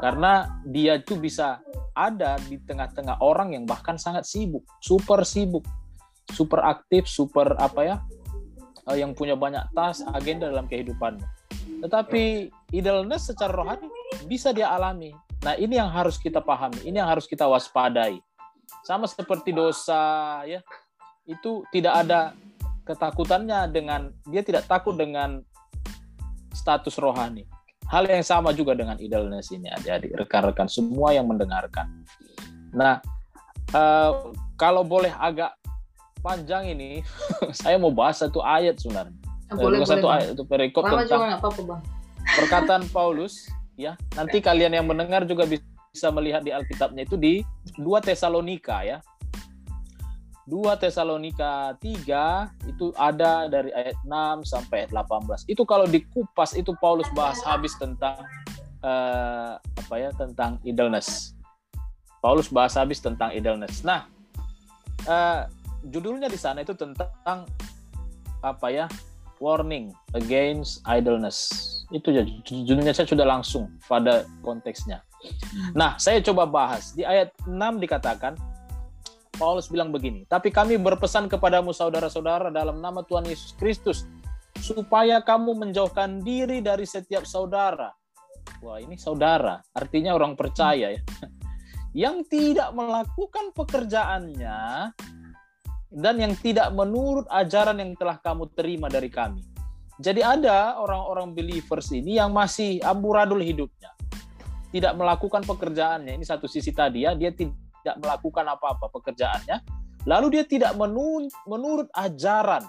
karena 0.03 0.59
dia 0.67 0.99
itu 0.99 1.15
bisa 1.15 1.63
ada 1.95 2.35
di 2.47 2.59
tengah-tengah 2.59 3.23
orang 3.23 3.55
yang 3.55 3.63
bahkan 3.63 3.95
sangat 3.95 4.27
sibuk 4.27 4.67
super 4.83 5.23
sibuk 5.23 5.63
super 6.33 6.63
aktif 6.63 7.05
super 7.07 7.53
apa 7.59 7.81
ya 7.83 7.95
eh, 8.91 8.97
yang 9.03 9.13
punya 9.13 9.35
banyak 9.35 9.61
tas 9.75 10.03
agenda 10.15 10.47
dalam 10.49 10.65
kehidupannya 10.65 11.27
tetapi 11.83 12.49
idleness 12.71 13.29
secara 13.29 13.53
rohani 13.53 13.87
bisa 14.25 14.55
dia 14.55 14.71
alami 14.71 15.13
nah 15.41 15.57
ini 15.57 15.77
yang 15.77 15.89
harus 15.89 16.17
kita 16.17 16.39
pahami 16.41 16.81
ini 16.85 17.01
yang 17.01 17.09
harus 17.09 17.25
kita 17.25 17.45
waspadai 17.45 18.21
sama 18.87 19.05
seperti 19.05 19.51
dosa 19.51 20.41
ya 20.45 20.61
itu 21.29 21.61
tidak 21.69 22.07
ada 22.07 22.33
ketakutannya 22.85 23.69
dengan 23.69 24.09
dia 24.27 24.41
tidak 24.41 24.65
takut 24.65 24.97
dengan 24.97 25.45
status 26.51 26.99
rohani. 26.99 27.47
Hal 27.87 28.07
yang 28.07 28.23
sama 28.23 28.55
juga 28.55 28.71
dengan 28.71 28.95
idleness 28.99 29.51
ini 29.51 29.67
adik-adik, 29.67 30.15
rekan-rekan 30.15 30.67
semua 30.71 31.11
yang 31.11 31.27
mendengarkan. 31.27 31.91
Nah, 32.71 33.03
uh, 33.75 34.31
kalau 34.55 34.87
boleh 34.87 35.11
agak 35.11 35.51
panjang 36.21 36.69
ini, 36.71 37.01
saya 37.61 37.81
mau 37.81 37.91
bahas 37.91 38.21
satu 38.21 38.39
ayat 38.45 38.77
sebenarnya. 38.77 39.17
Boleh, 39.51 39.83
boleh, 39.83 39.89
satu 39.89 40.07
bang. 40.07 40.15
ayat 40.15 40.27
itu 40.37 40.43
perikop 40.47 40.83
tentang 40.87 41.35
apa 41.35 41.47
-apa, 41.51 41.61
bang. 41.65 41.81
perkataan 42.21 42.83
Paulus 42.93 43.51
ya. 43.75 43.99
Nanti 44.15 44.39
kalian 44.39 44.77
yang 44.77 44.87
mendengar 44.87 45.27
juga 45.27 45.43
bisa 45.43 46.07
melihat 46.13 46.45
di 46.45 46.55
Alkitabnya 46.55 47.03
itu 47.03 47.19
di 47.19 47.43
2 47.75 47.83
Tesalonika 47.99 48.87
ya 48.87 49.03
2 50.49 50.83
Tesalonika 50.83 51.77
3 51.79 52.67
itu 52.67 52.91
ada 52.99 53.45
dari 53.45 53.69
ayat 53.71 53.95
6 54.03 54.43
sampai 54.43 54.83
ayat 54.83 54.91
18. 54.91 55.47
Itu 55.47 55.63
kalau 55.63 55.85
dikupas 55.85 56.57
itu 56.59 56.75
Paulus 56.81 57.07
bahas 57.13 57.39
habis 57.47 57.71
tentang 57.79 58.19
uh, 58.83 59.55
apa 59.55 59.95
ya 59.95 60.09
tentang 60.17 60.59
idleness. 60.67 61.37
Paulus 62.19 62.49
bahas 62.49 62.73
habis 62.73 62.99
tentang 62.99 63.31
idleness. 63.31 63.85
Nah, 63.85 64.09
uh, 65.07 65.45
judulnya 65.87 66.29
di 66.29 66.37
sana 66.37 66.61
itu 66.61 66.77
tentang 66.77 67.45
apa 68.41 68.67
ya? 68.69 68.85
warning 69.41 69.89
against 70.13 70.85
idleness. 70.85 71.49
Itu 71.89 72.13
judulnya 72.45 72.93
saya 72.93 73.09
sudah 73.09 73.25
langsung 73.25 73.67
pada 73.89 74.23
konteksnya. 74.45 75.01
Nah, 75.73 75.97
saya 75.97 76.21
coba 76.21 76.45
bahas. 76.45 76.93
Di 76.93 77.01
ayat 77.03 77.33
6 77.49 77.57
dikatakan 77.81 78.37
Paulus 79.35 79.67
bilang 79.67 79.89
begini, 79.89 80.29
tapi 80.29 80.53
kami 80.53 80.77
berpesan 80.77 81.25
kepadamu 81.25 81.73
saudara-saudara 81.73 82.53
dalam 82.53 82.77
nama 82.77 83.01
Tuhan 83.01 83.25
Yesus 83.25 83.57
Kristus, 83.57 84.05
supaya 84.61 85.17
kamu 85.17 85.57
menjauhkan 85.57 86.21
diri 86.21 86.61
dari 86.61 86.85
setiap 86.85 87.25
saudara. 87.25 87.89
Wah 88.61 88.77
ini 88.77 88.93
saudara, 89.01 89.57
artinya 89.73 90.13
orang 90.13 90.37
percaya 90.37 90.93
ya. 90.93 91.01
Yang 92.07 92.29
tidak 92.31 92.69
melakukan 92.71 93.51
pekerjaannya 93.51 94.59
dan 95.91 96.15
yang 96.23 96.33
tidak 96.39 96.71
menurut 96.71 97.27
ajaran 97.27 97.83
yang 97.83 97.91
telah 97.99 98.15
kamu 98.23 98.47
terima 98.55 98.87
dari 98.87 99.11
kami. 99.11 99.43
Jadi 99.99 100.23
ada 100.23 100.79
orang-orang 100.79 101.35
believers 101.35 101.91
ini 101.91 102.17
yang 102.17 102.31
masih 102.31 102.79
amburadul 102.81 103.43
hidupnya. 103.43 103.91
Tidak 104.71 104.95
melakukan 104.95 105.43
pekerjaannya. 105.43 106.15
Ini 106.15 106.25
satu 106.25 106.47
sisi 106.47 106.71
tadi 106.71 107.03
ya, 107.03 107.11
dia 107.13 107.35
tidak 107.35 107.99
melakukan 107.99 108.47
apa-apa 108.47 108.87
pekerjaannya, 108.87 109.61
lalu 110.07 110.39
dia 110.39 110.43
tidak 110.47 110.73
menurut 111.45 111.91
ajaran. 111.91 112.63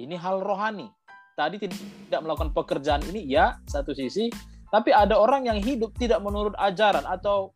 Ini 0.00 0.16
hal 0.16 0.40
rohani. 0.40 0.88
Tadi 1.36 1.60
tidak 1.60 2.24
melakukan 2.24 2.56
pekerjaan 2.56 3.04
ini, 3.12 3.28
ya 3.28 3.60
satu 3.68 3.92
sisi, 3.92 4.32
tapi 4.72 4.96
ada 4.96 5.20
orang 5.20 5.44
yang 5.44 5.60
hidup 5.60 5.92
tidak 6.00 6.24
menurut 6.24 6.56
ajaran 6.56 7.04
atau 7.04 7.52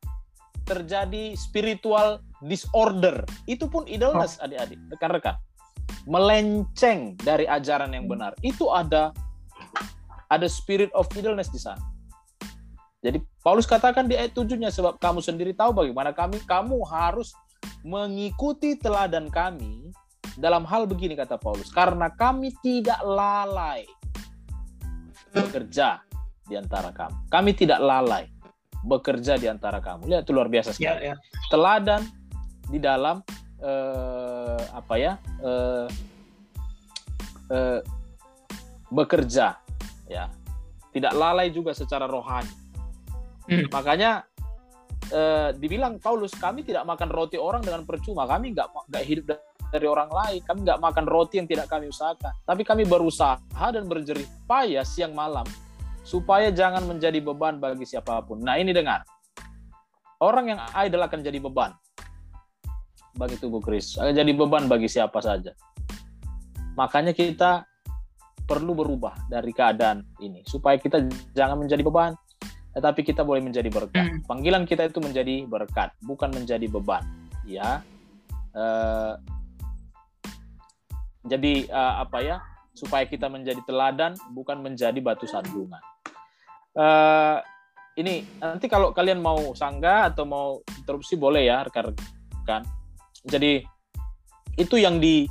terjadi 0.70 1.34
spiritual 1.34 2.22
disorder. 2.46 3.26
Itu 3.50 3.66
pun 3.66 3.90
idleness, 3.90 4.38
oh. 4.38 4.46
adik-adik, 4.46 4.78
rekan-rekan. 4.94 5.34
Melenceng 6.06 7.18
dari 7.18 7.50
ajaran 7.50 7.90
yang 7.90 8.06
benar. 8.06 8.38
Itu 8.46 8.70
ada 8.70 9.10
ada 10.30 10.46
spirit 10.46 10.94
of 10.94 11.10
idleness 11.18 11.50
di 11.50 11.58
sana. 11.58 11.82
Jadi 13.02 13.18
Paulus 13.42 13.66
katakan 13.66 14.06
di 14.06 14.14
ayat 14.14 14.36
tujuhnya 14.36 14.70
sebab 14.70 15.00
kamu 15.00 15.24
sendiri 15.24 15.56
tahu 15.56 15.72
bagaimana 15.72 16.14
kami 16.14 16.38
kamu 16.44 16.84
harus 16.86 17.32
mengikuti 17.80 18.76
teladan 18.76 19.32
kami 19.32 19.90
dalam 20.36 20.68
hal 20.68 20.84
begini 20.84 21.16
kata 21.16 21.40
Paulus 21.40 21.72
karena 21.72 22.12
kami 22.12 22.52
tidak 22.60 23.00
lalai 23.02 23.88
bekerja 25.32 26.04
di 26.44 26.54
antara 26.60 26.92
kamu. 26.92 27.16
Kami 27.32 27.50
tidak 27.56 27.80
lalai 27.80 28.28
bekerja 28.84 29.36
di 29.36 29.46
antara 29.46 29.78
kamu. 29.78 30.08
Lihat 30.08 30.22
itu 30.24 30.32
luar 30.32 30.48
biasa 30.48 30.72
sekali. 30.72 31.08
Ya, 31.08 31.14
ya. 31.14 31.16
Teladan 31.52 32.02
di 32.68 32.78
dalam 32.80 33.20
eh, 33.60 34.62
apa 34.72 34.94
ya? 34.96 35.12
Eh, 35.42 35.88
eh, 37.52 37.80
bekerja 38.88 39.56
ya. 40.08 40.24
Tidak 40.90 41.14
lalai 41.14 41.54
juga 41.54 41.70
secara 41.70 42.10
rohani 42.10 42.60
Hmm. 43.50 43.66
Makanya 43.66 44.22
eh, 45.10 45.50
dibilang 45.58 45.98
Paulus, 45.98 46.30
kami 46.38 46.62
tidak 46.62 46.86
makan 46.86 47.10
roti 47.10 47.34
orang 47.34 47.66
dengan 47.66 47.82
percuma. 47.82 48.30
Kami 48.30 48.54
nggak 48.54 48.68
nggak 48.86 49.04
hidup 49.04 49.26
dari 49.74 49.86
orang 49.90 50.06
lain. 50.06 50.40
Kami 50.46 50.58
nggak 50.62 50.78
makan 50.78 51.06
roti 51.10 51.42
yang 51.42 51.50
tidak 51.50 51.66
kami 51.66 51.90
usahakan. 51.90 52.30
Tapi 52.46 52.62
kami 52.62 52.86
berusaha 52.86 53.42
dan 53.74 53.90
berjerih 53.90 54.26
payah 54.46 54.86
siang 54.86 55.10
malam 55.18 55.42
supaya 56.10 56.50
jangan 56.50 56.90
menjadi 56.90 57.22
beban 57.22 57.62
bagi 57.62 57.86
siapa 57.86 58.26
pun. 58.26 58.42
Nah 58.42 58.58
ini 58.58 58.74
dengar, 58.74 59.06
orang 60.18 60.50
yang 60.50 60.60
idol 60.82 61.06
akan 61.06 61.22
jadi 61.22 61.38
beban 61.38 61.70
bagi 63.14 63.38
tubuh 63.38 63.62
Kristus, 63.62 64.02
akan 64.02 64.10
jadi 64.10 64.34
beban 64.34 64.66
bagi 64.66 64.90
siapa 64.90 65.22
saja. 65.22 65.54
Makanya 66.74 67.14
kita 67.14 67.62
perlu 68.42 68.74
berubah 68.74 69.30
dari 69.30 69.54
keadaan 69.54 70.02
ini 70.18 70.42
supaya 70.42 70.74
kita 70.74 71.06
jangan 71.38 71.62
menjadi 71.62 71.86
beban, 71.86 72.18
tetapi 72.74 73.06
kita 73.06 73.22
boleh 73.22 73.46
menjadi 73.46 73.70
berkat. 73.70 74.10
Hmm. 74.10 74.18
Panggilan 74.26 74.66
kita 74.66 74.90
itu 74.90 74.98
menjadi 74.98 75.46
berkat, 75.46 75.94
bukan 76.02 76.34
menjadi 76.34 76.66
beban. 76.66 77.06
Ya, 77.46 77.86
uh, 78.58 79.14
jadi 81.22 81.70
uh, 81.70 82.02
apa 82.02 82.18
ya? 82.26 82.42
Supaya 82.72 83.04
kita 83.04 83.26
menjadi 83.26 83.60
teladan, 83.66 84.14
bukan 84.32 84.62
menjadi 84.62 84.96
batu 85.02 85.26
sandungan. 85.26 85.82
Uh, 86.70 87.42
ini 87.98 88.22
nanti 88.38 88.70
kalau 88.70 88.94
kalian 88.94 89.18
mau 89.18 89.52
sanggah 89.52 90.08
atau 90.08 90.24
mau 90.24 90.48
interupsi 90.78 91.18
boleh 91.18 91.50
ya 91.50 91.66
rekan-rekan. 91.66 92.62
Jadi 93.26 93.60
itu 94.56 94.76
yang 94.78 95.02
di 95.02 95.26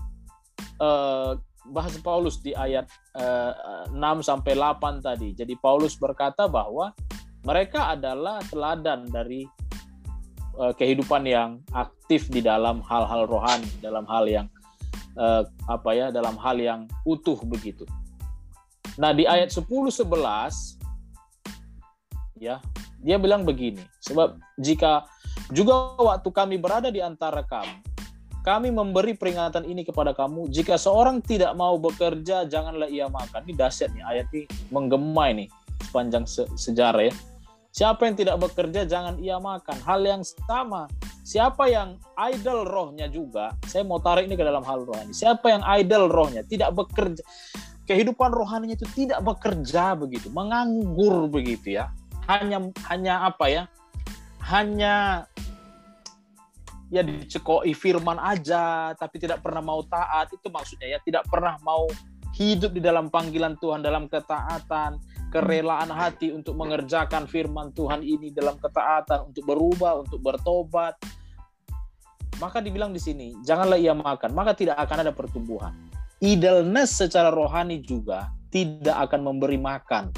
uh, 0.84 1.34
bahas 1.70 1.96
Paulus 2.02 2.42
di 2.42 2.52
ayat 2.52 2.90
uh, 3.16 3.88
6 3.90 3.98
sampai 4.26 4.54
8 4.58 5.06
tadi. 5.06 5.34
Jadi 5.34 5.54
Paulus 5.58 5.96
berkata 5.96 6.50
bahwa 6.50 6.92
mereka 7.48 7.96
adalah 7.96 8.44
teladan 8.52 9.08
dari 9.08 9.48
uh, 10.60 10.74
kehidupan 10.76 11.24
yang 11.24 11.64
aktif 11.72 12.28
di 12.28 12.44
dalam 12.44 12.84
hal-hal 12.84 13.30
rohani, 13.30 13.70
dalam 13.80 14.04
hal 14.10 14.28
yang 14.28 14.48
uh, 15.20 15.44
apa 15.68 15.90
ya, 15.92 16.08
dalam 16.10 16.40
hal 16.40 16.56
yang 16.58 16.88
utuh 17.04 17.36
begitu. 17.44 17.84
Nah, 18.96 19.12
di 19.12 19.28
ayat 19.28 19.52
10 19.52 19.68
11 19.68 20.08
ya, 22.40 22.64
dia 23.04 23.18
bilang 23.20 23.44
begini, 23.44 23.84
sebab 24.00 24.40
jika 24.60 25.04
juga 25.52 26.00
waktu 26.00 26.30
kami 26.32 26.56
berada 26.56 26.88
di 26.88 27.04
antara 27.04 27.44
kamu, 27.44 27.84
kami 28.40 28.72
memberi 28.72 29.14
peringatan 29.16 29.68
ini 29.68 29.84
kepada 29.84 30.16
kamu, 30.16 30.48
jika 30.48 30.80
seorang 30.80 31.20
tidak 31.20 31.52
mau 31.60 31.76
bekerja, 31.76 32.48
janganlah 32.48 32.88
ia 32.88 33.12
makan. 33.12 33.44
Ini 33.46 33.54
dahsyat 33.56 33.92
nih, 33.92 34.04
ayat 34.04 34.28
ini 34.32 34.48
menggema 34.72 35.32
ini 35.32 35.46
sepanjang 35.84 36.24
se 36.28 36.48
sejarah 36.56 37.12
ya. 37.12 37.14
Siapa 37.70 38.10
yang 38.10 38.18
tidak 38.18 38.38
bekerja 38.42 38.84
jangan 38.84 39.22
ia 39.22 39.38
makan. 39.38 39.78
Hal 39.86 40.02
yang 40.02 40.22
sama 40.26 40.90
siapa 41.30 41.70
yang 41.70 42.02
idol 42.34 42.66
rohnya 42.66 43.06
juga, 43.06 43.54
saya 43.70 43.86
mau 43.86 44.02
tarik 44.02 44.26
ini 44.26 44.34
ke 44.34 44.42
dalam 44.42 44.66
hal 44.66 44.82
rohani. 44.82 45.14
Siapa 45.14 45.54
yang 45.54 45.62
idol 45.78 46.10
rohnya, 46.10 46.42
tidak 46.42 46.74
bekerja, 46.74 47.22
kehidupan 47.86 48.34
rohaninya 48.34 48.74
itu 48.74 48.90
tidak 48.98 49.22
bekerja 49.22 49.94
begitu, 49.94 50.34
menganggur 50.34 51.30
begitu 51.30 51.78
ya. 51.78 51.94
Hanya 52.26 52.74
hanya 52.90 53.30
apa 53.30 53.46
ya? 53.46 53.64
Hanya 54.42 55.26
ya 56.90 57.06
dicekoi 57.06 57.78
firman 57.78 58.18
aja, 58.18 58.98
tapi 58.98 59.22
tidak 59.22 59.46
pernah 59.46 59.62
mau 59.62 59.86
taat. 59.86 60.34
Itu 60.34 60.50
maksudnya 60.50 60.98
ya, 60.98 61.00
tidak 61.06 61.30
pernah 61.30 61.62
mau 61.62 61.86
hidup 62.34 62.74
di 62.74 62.82
dalam 62.82 63.14
panggilan 63.14 63.54
Tuhan 63.62 63.86
dalam 63.86 64.10
ketaatan, 64.10 64.98
kerelaan 65.30 65.94
hati 65.94 66.34
untuk 66.34 66.58
mengerjakan 66.58 67.30
firman 67.30 67.70
Tuhan 67.78 68.02
ini 68.02 68.34
dalam 68.34 68.58
ketaatan, 68.58 69.30
untuk 69.34 69.44
berubah, 69.46 70.02
untuk 70.02 70.22
bertobat, 70.22 70.98
maka 72.40 72.64
dibilang 72.64 72.96
di 72.96 73.00
sini, 73.04 73.36
janganlah 73.44 73.76
ia 73.76 73.92
makan, 73.92 74.32
maka 74.32 74.56
tidak 74.56 74.80
akan 74.80 75.04
ada 75.04 75.14
pertumbuhan. 75.14 75.76
Idleness 76.20 77.00
secara 77.00 77.32
rohani 77.32 77.80
juga 77.80 78.32
tidak 78.52 78.96
akan 79.08 79.24
memberi 79.24 79.56
makan, 79.56 80.12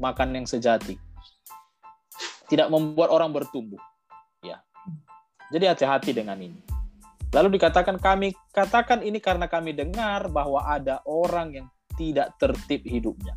makan 0.00 0.28
yang 0.34 0.46
sejati. 0.48 0.98
Tidak 2.50 2.70
membuat 2.70 3.10
orang 3.10 3.30
bertumbuh. 3.30 3.80
Ya. 4.42 4.62
Jadi 5.50 5.64
hati-hati 5.66 6.10
dengan 6.14 6.38
ini. 6.38 6.58
Lalu 7.34 7.58
dikatakan 7.58 7.98
kami 7.98 8.30
katakan 8.54 9.02
ini 9.02 9.18
karena 9.18 9.50
kami 9.50 9.74
dengar 9.74 10.30
bahwa 10.30 10.62
ada 10.62 11.02
orang 11.02 11.58
yang 11.58 11.66
tidak 11.98 12.30
tertib 12.38 12.86
hidupnya. 12.86 13.34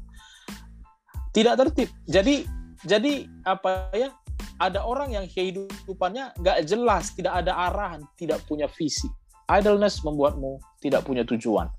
Tidak 1.33 1.53
tertib. 1.57 1.89
Jadi 2.05 2.45
jadi 2.85 3.25
apa 3.41 3.89
ya? 3.97 4.13
Ada 4.57 4.81
orang 4.81 5.13
yang 5.13 5.25
kehidupannya 5.29 6.33
nggak 6.41 6.59
jelas, 6.65 7.13
tidak 7.13 7.45
ada 7.45 7.53
arahan, 7.69 8.01
tidak 8.17 8.41
punya 8.49 8.65
visi. 8.73 9.09
Idleness 9.47 10.03
membuatmu 10.03 10.59
tidak 10.81 11.05
punya 11.07 11.23
tujuan. 11.23 11.69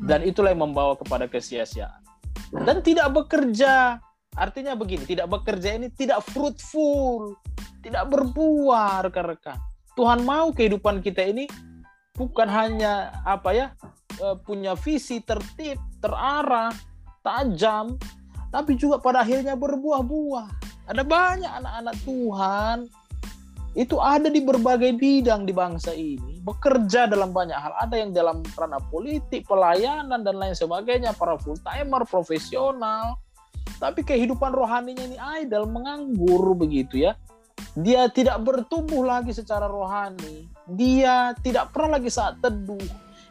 Dan 0.00 0.26
itulah 0.26 0.52
yang 0.52 0.66
membawa 0.68 0.98
kepada 0.98 1.30
kesia-siaan. 1.30 2.02
Dan 2.50 2.82
tidak 2.82 3.14
bekerja. 3.14 4.02
Artinya 4.30 4.78
begini, 4.78 5.02
tidak 5.06 5.26
bekerja 5.26 5.74
ini 5.74 5.90
tidak 5.90 6.22
fruitful, 6.22 7.34
tidak 7.82 8.06
berbuah 8.06 9.10
rekan-rekan. 9.10 9.58
Tuhan 9.98 10.22
mau 10.22 10.54
kehidupan 10.54 11.02
kita 11.02 11.26
ini 11.26 11.50
bukan 12.14 12.46
hanya 12.46 13.10
apa 13.26 13.50
ya 13.50 13.66
e, 14.22 14.38
punya 14.46 14.78
visi 14.78 15.18
tertib, 15.18 15.82
terarah, 15.98 16.70
tajam, 17.26 17.98
tapi 18.54 18.78
juga 18.78 19.02
pada 19.02 19.26
akhirnya 19.26 19.58
berbuah-buah. 19.58 20.69
Ada 20.90 21.06
banyak 21.06 21.52
anak-anak 21.62 21.96
Tuhan 22.02 22.78
itu 23.78 24.02
ada 24.02 24.26
di 24.26 24.42
berbagai 24.42 24.98
bidang 24.98 25.46
di 25.46 25.54
bangsa 25.54 25.94
ini, 25.94 26.42
bekerja 26.42 27.06
dalam 27.06 27.30
banyak 27.30 27.54
hal. 27.54 27.70
Ada 27.78 27.94
yang 28.02 28.10
dalam 28.10 28.42
ranah 28.42 28.82
politik, 28.90 29.46
pelayanan 29.46 30.26
dan 30.26 30.34
lain 30.34 30.58
sebagainya, 30.58 31.14
para 31.14 31.38
full 31.38 31.54
timer, 31.62 32.02
profesional. 32.10 33.14
Tapi 33.78 34.02
kehidupan 34.02 34.50
rohaninya 34.50 35.06
ini 35.06 35.18
idol, 35.46 35.70
menganggur 35.70 36.58
begitu 36.58 37.06
ya. 37.06 37.14
Dia 37.78 38.10
tidak 38.10 38.42
bertumbuh 38.42 39.06
lagi 39.06 39.30
secara 39.30 39.70
rohani. 39.70 40.50
Dia 40.74 41.38
tidak 41.38 41.70
pernah 41.70 42.02
lagi 42.02 42.10
saat 42.10 42.42
teduh. 42.42 42.82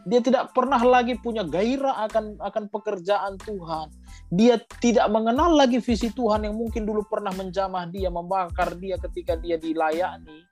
Dia 0.08 0.24
tidak 0.24 0.56
pernah 0.56 0.80
lagi 0.80 1.20
punya 1.20 1.44
gairah 1.44 2.08
akan 2.08 2.40
akan 2.40 2.64
pekerjaan 2.72 3.36
Tuhan 3.44 3.92
dia 4.30 4.62
tidak 4.78 5.10
mengenal 5.10 5.58
lagi 5.58 5.82
visi 5.82 6.14
Tuhan 6.14 6.46
yang 6.46 6.54
mungkin 6.54 6.86
dulu 6.86 7.06
pernah 7.10 7.34
menjamah 7.34 7.90
dia, 7.90 8.14
membakar 8.14 8.78
dia 8.78 8.96
ketika 9.02 9.34
dia 9.34 9.58
dilayani. 9.58 10.46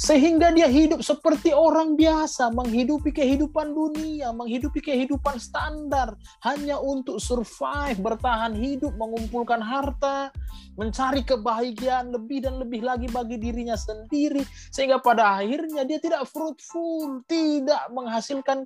Sehingga 0.00 0.48
dia 0.48 0.64
hidup 0.64 1.04
seperti 1.04 1.52
orang 1.52 1.92
biasa, 1.92 2.48
menghidupi 2.56 3.12
kehidupan 3.12 3.76
dunia, 3.76 4.32
menghidupi 4.32 4.80
kehidupan 4.80 5.36
standar, 5.36 6.16
hanya 6.40 6.80
untuk 6.80 7.20
survive, 7.20 8.00
bertahan 8.00 8.56
hidup, 8.56 8.96
mengumpulkan 8.96 9.60
harta, 9.60 10.32
mencari 10.80 11.20
kebahagiaan 11.20 12.16
lebih 12.16 12.48
dan 12.48 12.56
lebih 12.56 12.80
lagi 12.80 13.12
bagi 13.12 13.36
dirinya 13.36 13.76
sendiri, 13.76 14.40
sehingga 14.72 15.04
pada 15.04 15.36
akhirnya 15.36 15.84
dia 15.84 16.00
tidak 16.00 16.24
fruitful, 16.24 17.20
tidak 17.28 17.84
menghasilkan 17.92 18.64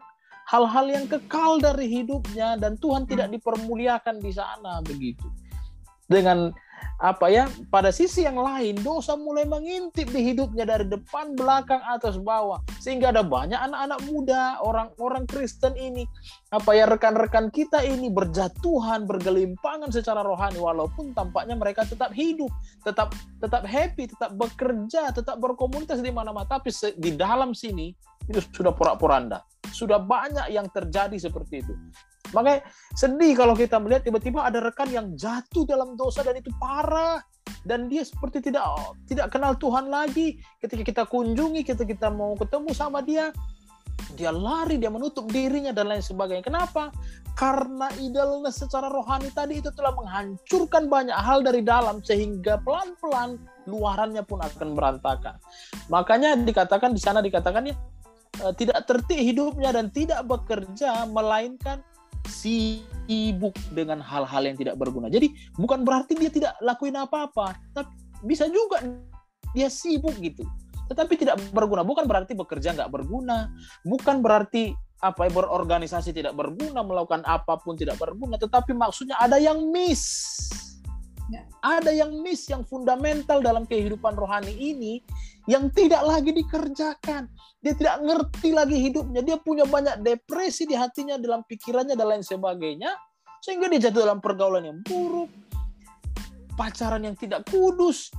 hal-hal 0.48 0.86
yang 0.88 1.06
kekal 1.08 1.56
dari 1.60 1.88
hidupnya 1.88 2.60
dan 2.60 2.76
Tuhan 2.76 3.08
tidak 3.08 3.32
hmm. 3.32 3.34
dipermuliakan 3.40 4.16
di 4.20 4.32
sana 4.32 4.80
begitu. 4.84 5.26
Dengan 6.04 6.52
apa 7.02 7.26
ya 7.26 7.50
pada 7.74 7.90
sisi 7.90 8.22
yang 8.22 8.38
lain 8.38 8.78
dosa 8.78 9.18
mulai 9.18 9.42
mengintip 9.42 10.06
di 10.14 10.30
hidupnya 10.30 10.62
dari 10.62 10.86
depan 10.86 11.34
belakang 11.34 11.82
atas 11.90 12.14
bawah 12.22 12.62
sehingga 12.78 13.10
ada 13.10 13.26
banyak 13.26 13.58
anak-anak 13.58 14.00
muda 14.06 14.62
orang-orang 14.62 15.26
Kristen 15.26 15.74
ini 15.74 16.06
apa 16.54 16.70
ya 16.70 16.86
rekan-rekan 16.86 17.50
kita 17.50 17.82
ini 17.82 18.14
berjatuhan 18.14 19.10
bergelimpangan 19.10 19.90
secara 19.90 20.22
rohani 20.22 20.62
walaupun 20.62 21.10
tampaknya 21.18 21.58
mereka 21.58 21.82
tetap 21.82 22.14
hidup 22.14 22.50
tetap 22.86 23.10
tetap 23.42 23.66
happy 23.66 24.06
tetap 24.06 24.30
bekerja 24.38 25.10
tetap 25.10 25.42
berkomunitas 25.42 25.98
di 25.98 26.14
mana-mana 26.14 26.46
tapi 26.46 26.70
di 26.94 27.10
dalam 27.18 27.58
sini 27.58 27.90
itu 28.28 28.40
sudah 28.52 28.72
porak-poranda 28.72 29.44
sudah 29.74 29.98
banyak 29.98 30.54
yang 30.54 30.70
terjadi 30.70 31.18
seperti 31.18 31.66
itu. 31.66 31.74
Makanya 32.30 32.66
sedih 32.94 33.34
kalau 33.34 33.54
kita 33.58 33.78
melihat 33.82 34.06
tiba-tiba 34.06 34.46
ada 34.46 34.62
rekan 34.62 34.90
yang 34.90 35.06
jatuh 35.18 35.66
dalam 35.66 35.98
dosa 35.98 36.22
dan 36.22 36.38
itu 36.38 36.50
parah 36.58 37.22
dan 37.66 37.90
dia 37.90 38.02
seperti 38.06 38.50
tidak 38.50 38.64
tidak 39.06 39.34
kenal 39.34 39.54
Tuhan 39.58 39.90
lagi. 39.90 40.38
Ketika 40.62 40.82
kita 40.82 41.02
kunjungi, 41.10 41.62
ketika 41.66 41.86
kita 41.86 42.08
mau 42.10 42.34
ketemu 42.34 42.70
sama 42.74 43.02
dia, 43.06 43.30
dia 44.18 44.34
lari, 44.34 44.82
dia 44.82 44.90
menutup 44.90 45.30
dirinya 45.30 45.70
dan 45.70 45.94
lain 45.94 46.02
sebagainya. 46.02 46.42
Kenapa? 46.42 46.90
Karena 47.38 47.90
idolnya 48.02 48.50
secara 48.50 48.90
rohani 48.90 49.30
tadi 49.30 49.62
itu 49.62 49.70
telah 49.70 49.94
menghancurkan 49.94 50.90
banyak 50.90 51.14
hal 51.14 51.42
dari 51.42 51.62
dalam 51.62 52.02
sehingga 52.02 52.58
pelan-pelan 52.62 53.38
luarannya 53.70 54.26
pun 54.26 54.42
akan 54.42 54.74
berantakan. 54.74 55.38
Makanya 55.86 56.34
dikatakan 56.34 56.90
di 56.90 57.00
sana 57.02 57.22
dikatakan 57.22 57.70
ya 57.70 57.74
uh, 58.42 58.54
tidak 58.56 58.82
tertib 58.88 59.20
hidupnya 59.20 59.70
dan 59.70 59.92
tidak 59.92 60.24
bekerja 60.26 61.06
melainkan 61.10 61.84
sibuk 62.24 63.52
dengan 63.76 64.00
hal-hal 64.00 64.48
yang 64.48 64.56
tidak 64.56 64.80
berguna. 64.80 65.12
Jadi 65.12 65.30
bukan 65.60 65.84
berarti 65.84 66.16
dia 66.16 66.32
tidak 66.32 66.52
lakuin 66.64 66.96
apa-apa, 66.96 67.54
tapi 67.76 67.92
bisa 68.24 68.48
juga 68.48 68.80
dia 69.52 69.68
sibuk 69.68 70.16
gitu. 70.18 70.42
Tetapi 70.88 71.14
tidak 71.16 71.40
berguna. 71.52 71.84
Bukan 71.84 72.04
berarti 72.04 72.36
bekerja 72.36 72.76
nggak 72.76 72.92
berguna. 72.92 73.52
Bukan 73.84 74.20
berarti 74.20 74.72
apa 75.00 75.28
berorganisasi 75.28 76.16
tidak 76.16 76.32
berguna, 76.36 76.80
melakukan 76.80 77.24
apa 77.24 77.60
pun 77.60 77.76
tidak 77.76 78.00
berguna. 78.00 78.36
Tetapi 78.40 78.72
maksudnya 78.72 79.16
ada 79.20 79.36
yang 79.40 79.72
miss. 79.72 80.04
Ada 81.64 81.90
yang 81.90 82.20
miss 82.20 82.44
yang 82.52 82.62
fundamental 82.68 83.40
dalam 83.40 83.64
kehidupan 83.64 84.12
rohani 84.12 84.52
ini 84.52 85.00
yang 85.48 85.72
tidak 85.72 86.04
lagi 86.04 86.36
dikerjakan. 86.36 87.28
Dia 87.64 87.72
tidak 87.72 87.96
ngerti 88.04 88.52
lagi 88.52 88.76
hidupnya. 88.76 89.24
Dia 89.24 89.36
punya 89.40 89.64
banyak 89.64 90.04
depresi 90.04 90.68
di 90.68 90.76
hatinya, 90.76 91.16
dalam 91.16 91.40
pikirannya, 91.48 91.96
dan 91.96 92.06
lain 92.12 92.24
sebagainya. 92.24 92.92
Sehingga 93.40 93.68
dia 93.72 93.88
jatuh 93.88 94.04
dalam 94.04 94.20
pergaulan 94.20 94.64
yang 94.64 94.78
buruk, 94.84 95.32
pacaran 96.56 97.04
yang 97.04 97.16
tidak 97.16 97.44
kudus, 97.48 98.12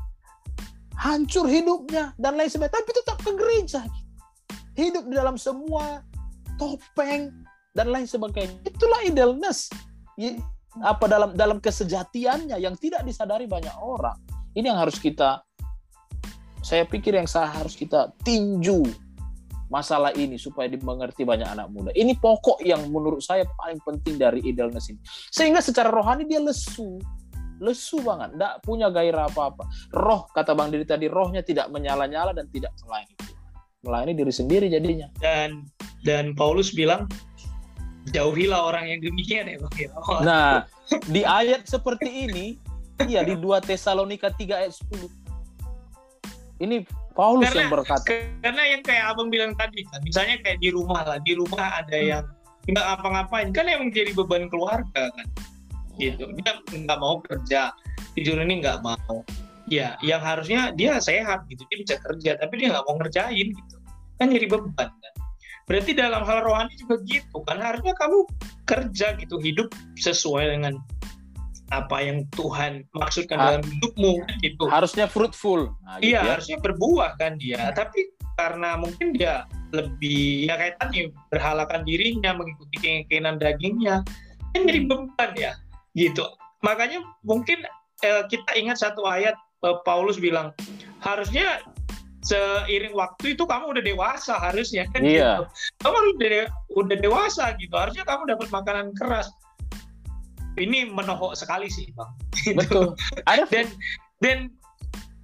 hancur 0.97 1.45
hidupnya, 1.45 2.13
dan 2.17 2.37
lain 2.37 2.49
sebagainya. 2.49 2.77
Tapi 2.81 2.89
tetap 2.93 3.17
ke 3.21 3.31
gereja. 3.37 3.81
Hidup 4.73 5.05
di 5.09 5.13
dalam 5.13 5.37
semua 5.37 6.01
topeng, 6.57 7.29
dan 7.75 7.91
lain 7.91 8.07
sebagainya. 8.07 8.55
Itulah 8.63 9.03
idleness. 9.03 9.67
Apa 10.83 11.07
dalam 11.07 11.31
dalam 11.37 11.63
kesejatiannya 11.63 12.59
yang 12.59 12.75
tidak 12.75 13.07
disadari 13.07 13.47
banyak 13.47 13.75
orang. 13.79 14.19
Ini 14.55 14.71
yang 14.71 14.79
harus 14.79 14.99
kita 14.99 15.43
saya 16.65 16.81
pikir 16.89 17.13
yang 17.13 17.29
saya 17.29 17.51
harus 17.51 17.77
kita 17.77 18.09
tinju 18.25 19.05
masalah 19.69 20.13
ini 20.13 20.37
supaya 20.37 20.69
dimengerti 20.69 21.25
banyak 21.25 21.45
anak 21.45 21.67
muda. 21.69 21.91
Ini 21.93 22.17
pokok 22.17 22.61
yang 22.61 22.85
menurut 22.89 23.21
saya 23.21 23.45
paling 23.57 23.81
penting 23.81 24.17
dari 24.17 24.41
idleness 24.45 24.89
ini. 24.89 25.01
Sehingga 25.29 25.61
secara 25.61 25.89
rohani 25.89 26.25
dia 26.25 26.41
lesu. 26.41 27.01
Lesu 27.55 28.03
banget, 28.03 28.35
tidak 28.35 28.53
punya 28.67 28.91
gairah 28.91 29.31
apa-apa. 29.31 29.63
Roh, 29.95 30.27
kata 30.27 30.51
Bang 30.51 30.75
Diri 30.75 30.83
tadi, 30.83 31.07
rohnya 31.07 31.39
tidak 31.39 31.71
menyala-nyala 31.71 32.35
dan 32.35 32.51
tidak 32.51 32.75
melayani. 32.83 33.15
Melayani 33.79 34.13
diri 34.17 34.33
sendiri 34.33 34.67
jadinya. 34.67 35.07
Dan 35.23 35.63
dan 36.03 36.35
Paulus 36.35 36.75
bilang, 36.75 37.07
jauhilah 38.13 38.61
orang 38.69 38.85
yang 38.89 38.99
demikian 39.01 39.49
ya 39.49 39.57
Bang. 39.57 39.73
Ya. 39.77 39.89
Nah, 40.21 40.49
di 41.09 41.25
ayat 41.25 41.65
seperti 41.65 42.29
ini, 42.29 42.59
iya 43.09 43.25
di 43.25 43.33
2 43.33 43.61
Tesalonika 43.65 44.29
3 44.29 44.61
ayat 44.61 44.73
10, 44.77 45.09
ini 46.61 46.85
Paulus 47.15 47.49
karena, 47.49 47.61
yang 47.65 47.71
berkata. 47.71 48.05
Karena 48.43 48.63
yang 48.67 48.81
kayak 48.83 49.03
abang 49.15 49.31
bilang 49.31 49.55
tadi 49.57 49.81
kan, 49.89 50.03
misalnya 50.03 50.37
kayak 50.43 50.59
di 50.61 50.69
rumah 50.69 51.01
lah, 51.07 51.17
di 51.23 51.33
rumah 51.33 51.81
ada 51.81 51.97
hmm. 51.97 52.09
yang 52.11 52.23
nggak 52.65 52.87
apa-ngapain, 52.99 53.49
kan 53.55 53.65
yang 53.65 53.87
menjadi 53.87 54.11
beban 54.13 54.51
keluarga 54.51 55.09
kan, 55.13 55.27
gitu. 55.97 56.29
Dia 56.43 56.51
nggak 56.69 56.99
mau 56.99 57.21
kerja, 57.23 57.73
tidur 58.13 58.37
ini 58.43 58.61
nggak 58.61 58.83
mau. 58.83 59.25
ya 59.65 59.97
yang 60.05 60.21
harusnya 60.21 60.69
dia 60.77 61.01
sehat 61.01 61.49
gitu 61.49 61.65
dia 61.73 61.77
bisa 61.81 61.95
kerja 61.97 62.37
tapi 62.37 62.61
dia 62.61 62.69
nggak 62.69 62.85
mau 62.85 63.01
ngerjain 63.01 63.49
gitu 63.49 63.75
kan 64.21 64.29
jadi 64.29 64.45
beban 64.45 64.93
kan 64.93 65.13
berarti 65.65 65.91
dalam 65.97 66.21
hal 66.21 66.45
rohani 66.45 66.73
juga 66.77 67.01
gitu 67.09 67.41
kan 67.45 67.57
harusnya 67.57 67.93
kamu 67.97 68.25
kerja 68.69 69.07
gitu 69.17 69.41
hidup 69.41 69.73
sesuai 69.97 70.57
dengan 70.57 70.77
apa 71.73 71.97
yang 71.97 72.29
Tuhan 72.37 72.85
maksudkan 72.93 73.37
Ha- 73.41 73.45
dalam 73.57 73.63
hidupmu 73.65 74.21
gitu. 74.45 74.69
Harusnya 74.69 75.09
fruitful. 75.09 75.73
Nah, 75.81 75.97
gitu 75.97 76.13
iya 76.13 76.21
ya. 76.21 76.37
harusnya 76.37 76.57
berbuah 76.61 77.17
kan 77.17 77.41
dia. 77.41 77.73
Tapi 77.73 78.13
karena 78.37 78.77
mungkin 78.77 79.15
dia 79.15 79.49
lebih 79.71 80.45
ya 80.45 80.59
kayak 80.59 80.77
tadi 80.77 81.09
berhalakan 81.31 81.81
dirinya 81.87 82.35
mengikuti 82.35 82.75
keinginan 82.83 83.39
dagingnya 83.39 84.03
kan 84.53 84.61
jadi 84.67 84.79
beban 84.85 85.31
ya 85.33 85.51
gitu. 85.97 86.23
Makanya 86.61 87.01
mungkin 87.25 87.65
eh, 88.05 88.23
kita 88.29 88.51
ingat 88.53 88.77
satu 88.79 89.07
ayat 89.07 89.33
eh, 89.65 89.77
Paulus 89.87 90.21
bilang 90.21 90.53
harusnya 91.01 91.65
seiring 92.25 92.97
waktu 92.97 93.37
itu 93.37 93.45
kamu 93.45 93.77
udah 93.77 93.83
dewasa 93.85 94.33
harusnya 94.41 94.89
kan 94.91 95.05
Iya. 95.05 95.45
gitu. 95.45 95.45
kamu 95.85 95.95
udah 96.17 96.29
de- 96.33 96.51
udah 96.73 96.97
dewasa 96.97 97.43
gitu 97.55 97.73
harusnya 97.77 98.01
kamu 98.03 98.33
dapat 98.33 98.47
makanan 98.49 98.87
keras 98.97 99.29
ini 100.57 100.87
menohok 100.89 101.37
sekali 101.37 101.67
sih 101.69 101.91
bang 101.93 102.11
Gitu. 102.45 102.57
Betul. 102.59 102.85
Ada 103.29 103.45
dan 103.53 103.67
dan 104.25 104.37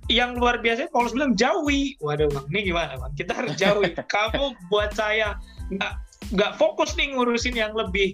yang 0.10 0.36
luar 0.36 0.60
biasa 0.60 0.92
Paulus 0.92 1.16
bilang 1.16 1.34
jauhi 1.34 1.96
waduh 2.04 2.28
bang 2.30 2.46
ini 2.54 2.60
gimana 2.70 2.94
bang 3.00 3.14
kita 3.18 3.32
harus 3.34 3.54
jauhi 3.58 3.92
kamu 4.14 4.54
buat 4.70 4.92
saya 4.94 5.40
nggak 5.72 5.94
nggak 6.36 6.52
fokus 6.60 6.94
nih 6.96 7.16
ngurusin 7.16 7.56
yang 7.56 7.72
lebih 7.74 8.14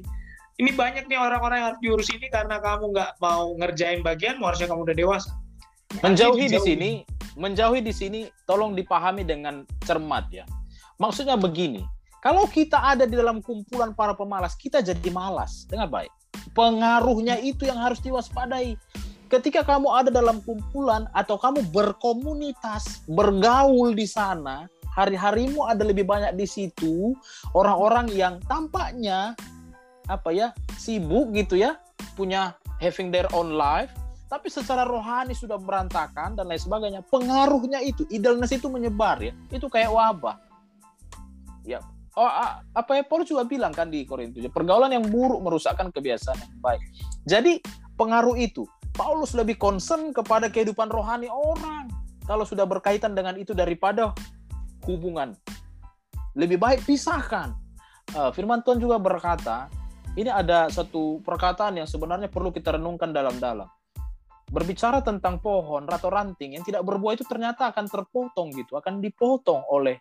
ini 0.57 0.73
banyak 0.73 1.05
nih 1.05 1.17
orang-orang 1.17 1.57
yang 1.61 1.67
harus 1.73 1.81
diurus 1.85 2.09
ini 2.09 2.29
karena 2.29 2.57
kamu 2.57 2.89
nggak 2.93 3.11
mau 3.21 3.53
ngerjain 3.61 4.01
bagian 4.01 4.37
harusnya 4.41 4.69
kamu 4.69 4.89
udah 4.89 4.97
dewasa 4.97 5.31
menjauhi 6.03 6.51
di 6.51 6.59
sini, 6.59 6.91
menjauhi 7.37 7.79
di 7.81 7.93
sini 7.93 8.21
tolong 8.43 8.75
dipahami 8.75 9.23
dengan 9.23 9.63
cermat 9.85 10.27
ya. 10.31 10.43
Maksudnya 10.97 11.37
begini, 11.37 11.85
kalau 12.19 12.49
kita 12.49 12.81
ada 12.81 13.05
di 13.05 13.13
dalam 13.13 13.39
kumpulan 13.39 13.93
para 13.93 14.17
pemalas, 14.17 14.57
kita 14.57 14.81
jadi 14.81 15.09
malas. 15.13 15.69
Dengar 15.69 15.87
baik. 15.87 16.11
Pengaruhnya 16.57 17.37
itu 17.37 17.69
yang 17.69 17.77
harus 17.77 18.01
diwaspadai. 18.01 18.75
Ketika 19.27 19.61
kamu 19.61 19.91
ada 19.91 20.09
dalam 20.09 20.39
kumpulan 20.41 21.05
atau 21.11 21.35
kamu 21.35 21.67
berkomunitas, 21.69 23.03
bergaul 23.05 23.91
di 23.91 24.07
sana, 24.07 24.71
hari-harimu 24.97 25.67
ada 25.67 25.85
lebih 25.85 26.07
banyak 26.09 26.33
di 26.33 26.47
situ 26.49 27.13
orang-orang 27.53 28.09
yang 28.15 28.41
tampaknya 28.49 29.37
apa 30.09 30.31
ya 30.31 30.47
sibuk 30.79 31.35
gitu 31.35 31.59
ya, 31.59 31.77
punya 32.15 32.55
having 32.79 33.11
their 33.11 33.27
own 33.35 33.53
life, 33.53 33.91
tapi 34.27 34.51
secara 34.51 34.83
rohani 34.83 35.31
sudah 35.31 35.55
berantakan 35.55 36.35
dan 36.35 36.51
lain 36.51 36.59
sebagainya. 36.59 37.01
Pengaruhnya 37.07 37.79
itu, 37.79 38.03
idleness 38.11 38.51
itu 38.51 38.67
menyebar 38.67 39.23
ya. 39.23 39.31
Itu 39.47 39.71
kayak 39.71 39.87
wabah. 39.87 40.35
Ya. 41.63 41.79
Oh, 42.17 42.27
apa 42.73 42.97
ya 42.97 43.03
Paulus 43.05 43.29
juga 43.29 43.45
bilang 43.45 43.69
kan 43.69 43.93
di 43.93 44.01
Korintus, 44.01 44.41
ya, 44.41 44.49
pergaulan 44.49 44.89
yang 44.89 45.05
buruk 45.05 45.37
merusakkan 45.37 45.93
kebiasaan 45.93 46.35
yang 46.41 46.53
baik. 46.59 46.81
Jadi 47.29 47.61
pengaruh 47.93 48.33
itu, 48.41 48.65
Paulus 48.97 49.37
lebih 49.37 49.55
concern 49.61 50.09
kepada 50.09 50.49
kehidupan 50.49 50.89
rohani 50.89 51.29
orang 51.29 51.85
kalau 52.25 52.41
sudah 52.41 52.65
berkaitan 52.65 53.13
dengan 53.13 53.37
itu 53.37 53.53
daripada 53.53 54.17
hubungan. 54.89 55.37
Lebih 56.33 56.57
baik 56.57 56.89
pisahkan. 56.89 57.53
Eh, 58.09 58.31
firman 58.33 58.65
Tuhan 58.65 58.81
juga 58.81 58.97
berkata, 58.97 59.69
ini 60.17 60.33
ada 60.33 60.73
satu 60.73 61.21
perkataan 61.21 61.77
yang 61.77 61.85
sebenarnya 61.85 62.33
perlu 62.33 62.49
kita 62.49 62.81
renungkan 62.81 63.13
dalam-dalam 63.13 63.69
berbicara 64.47 65.03
tentang 65.03 65.43
pohon 65.43 65.83
atau 65.91 66.07
ranting 66.07 66.55
yang 66.55 66.63
tidak 66.63 66.87
berbuah 66.87 67.19
itu 67.19 67.27
ternyata 67.27 67.71
akan 67.75 67.85
terpotong 67.91 68.55
gitu, 68.55 68.79
akan 68.79 69.03
dipotong 69.03 69.63
oleh 69.67 69.99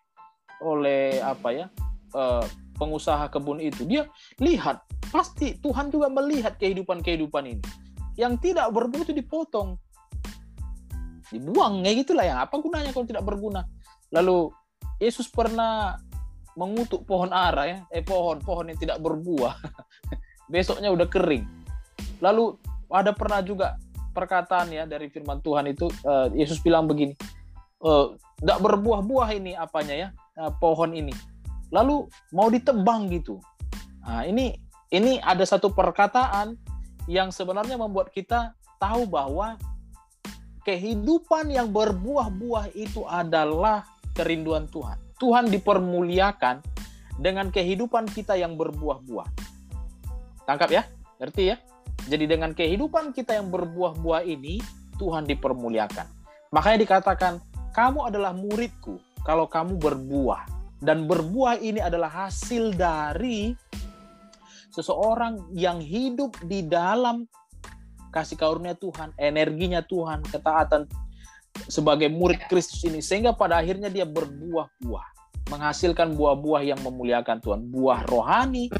oleh 0.62 1.20
apa 1.20 1.48
ya 1.52 1.66
eh, 2.14 2.44
pengusaha 2.78 3.26
kebun 3.32 3.59
itu. 3.59 3.82
Dia 3.85 4.06
lihat 4.38 4.87
pasti 5.11 5.59
Tuhan 5.59 5.90
juga 5.90 6.06
melihat 6.12 6.54
kehidupan-kehidupan 6.56 7.44
ini. 7.59 7.64
Yang 8.16 8.52
tidak 8.52 8.72
berbuah 8.72 9.04
itu 9.04 9.12
dipotong, 9.12 9.76
dibuang 11.28 11.85
kayak 11.85 12.06
gitulah 12.06 12.24
yang 12.24 12.38
apa 12.40 12.54
gunanya 12.56 12.94
kalau 12.94 13.04
tidak 13.04 13.24
berguna. 13.26 13.66
Lalu 14.14 14.48
Yesus 15.02 15.28
pernah 15.28 15.98
mengutuk 16.56 17.04
pohon 17.04 17.28
ara 17.35 17.68
ya, 17.68 17.78
eh 17.92 18.00
pohon 18.00 18.40
pohon 18.40 18.72
yang 18.72 18.78
tidak 18.80 19.02
berbuah. 19.02 19.59
Besoknya 20.52 20.88
udah 20.94 21.04
kering. 21.11 21.44
Lalu 22.24 22.56
ada 22.88 23.12
pernah 23.12 23.42
juga 23.42 23.76
perkataan 24.16 24.72
ya 24.72 24.88
dari 24.88 25.12
firman 25.12 25.44
Tuhan 25.44 25.68
itu 25.68 25.92
eh, 25.92 26.33
Yesus 26.40 26.64
bilang 26.64 26.88
begini 26.88 27.12
tidak 28.37 28.59
berbuah-buah 28.61 29.29
ini 29.37 29.52
apanya 29.57 29.94
ya 29.94 30.09
eh, 30.38 30.52
pohon 30.61 30.92
ini. 30.92 31.12
Lalu 31.72 32.07
mau 32.33 32.48
ditebang 32.48 33.11
gitu. 33.11 33.42
Nah 34.07 34.22
ini 34.22 34.55
ini 34.94 35.18
ada 35.18 35.42
satu 35.42 35.74
perkataan 35.74 36.55
yang 37.11 37.35
sebenarnya 37.35 37.74
membuat 37.79 38.14
kita 38.14 38.55
tahu 38.79 39.07
bahwa 39.07 39.59
kehidupan 40.62 41.50
yang 41.50 41.70
berbuah-buah 41.70 42.74
itu 42.74 43.02
adalah 43.07 43.87
kerinduan 44.14 44.66
Tuhan. 44.70 44.98
Tuhan 45.16 45.48
dipermuliakan 45.50 46.61
dengan 47.16 47.48
kehidupan 47.48 48.11
kita 48.12 48.37
yang 48.37 48.55
berbuah-buah. 48.55 49.29
Tangkap 50.44 50.70
ya? 50.70 50.83
Ngerti 51.16 51.42
ya 51.50 51.57
jadi 52.07 52.25
dengan 52.31 52.55
kehidupan 52.55 53.11
kita 53.11 53.35
yang 53.35 53.51
berbuah-buah 53.51 54.23
ini, 54.23 54.62
Tuhan 54.97 55.27
dipermuliakan. 55.27 56.07
Makanya 56.55 56.79
dikatakan, 56.87 57.42
kamu 57.75 58.09
adalah 58.09 58.31
muridku 58.31 59.03
kalau 59.27 59.51
kamu 59.51 59.75
berbuah. 59.77 60.47
Dan 60.79 61.11
berbuah 61.11 61.59
ini 61.59 61.83
adalah 61.83 62.29
hasil 62.29 62.79
dari 62.79 63.51
seseorang 64.71 65.51
yang 65.57 65.83
hidup 65.83 66.37
di 66.47 66.62
dalam 66.62 67.27
kasih 68.14 68.38
karunia 68.38 68.79
Tuhan, 68.79 69.11
energinya 69.19 69.83
Tuhan, 69.83 70.23
ketaatan 70.25 70.87
sebagai 71.66 72.07
murid 72.07 72.47
Kristus 72.47 72.87
ini. 72.87 73.03
Sehingga 73.03 73.35
pada 73.35 73.59
akhirnya 73.59 73.90
dia 73.90 74.07
berbuah-buah. 74.07 75.07
Menghasilkan 75.47 76.14
buah-buah 76.14 76.62
yang 76.75 76.81
memuliakan 76.83 77.38
Tuhan. 77.42 77.61
Buah 77.71 78.03
rohani, 78.07 78.71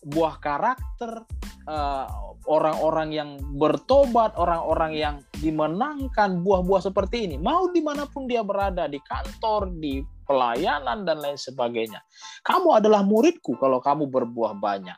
buah 0.00 0.40
karakter, 0.40 1.28
eh, 1.68 2.06
orang-orang 2.48 3.08
yang 3.12 3.30
bertobat, 3.60 4.32
orang-orang 4.40 4.96
yang 4.96 5.16
dimenangkan 5.44 6.40
buah-buah 6.40 6.88
seperti 6.88 7.28
ini, 7.28 7.36
mau 7.36 7.68
di 7.68 7.84
mana 7.84 8.08
pun 8.08 8.24
dia 8.24 8.40
berada, 8.40 8.88
di 8.88 8.96
kantor, 9.04 9.68
di 9.76 10.00
pelayanan, 10.24 11.04
dan 11.04 11.20
lain 11.20 11.36
sebagainya. 11.36 12.00
Kamu 12.46 12.80
adalah 12.80 13.04
muridku 13.04 13.60
kalau 13.60 13.82
kamu 13.82 14.08
berbuah 14.08 14.56
banyak. 14.56 14.96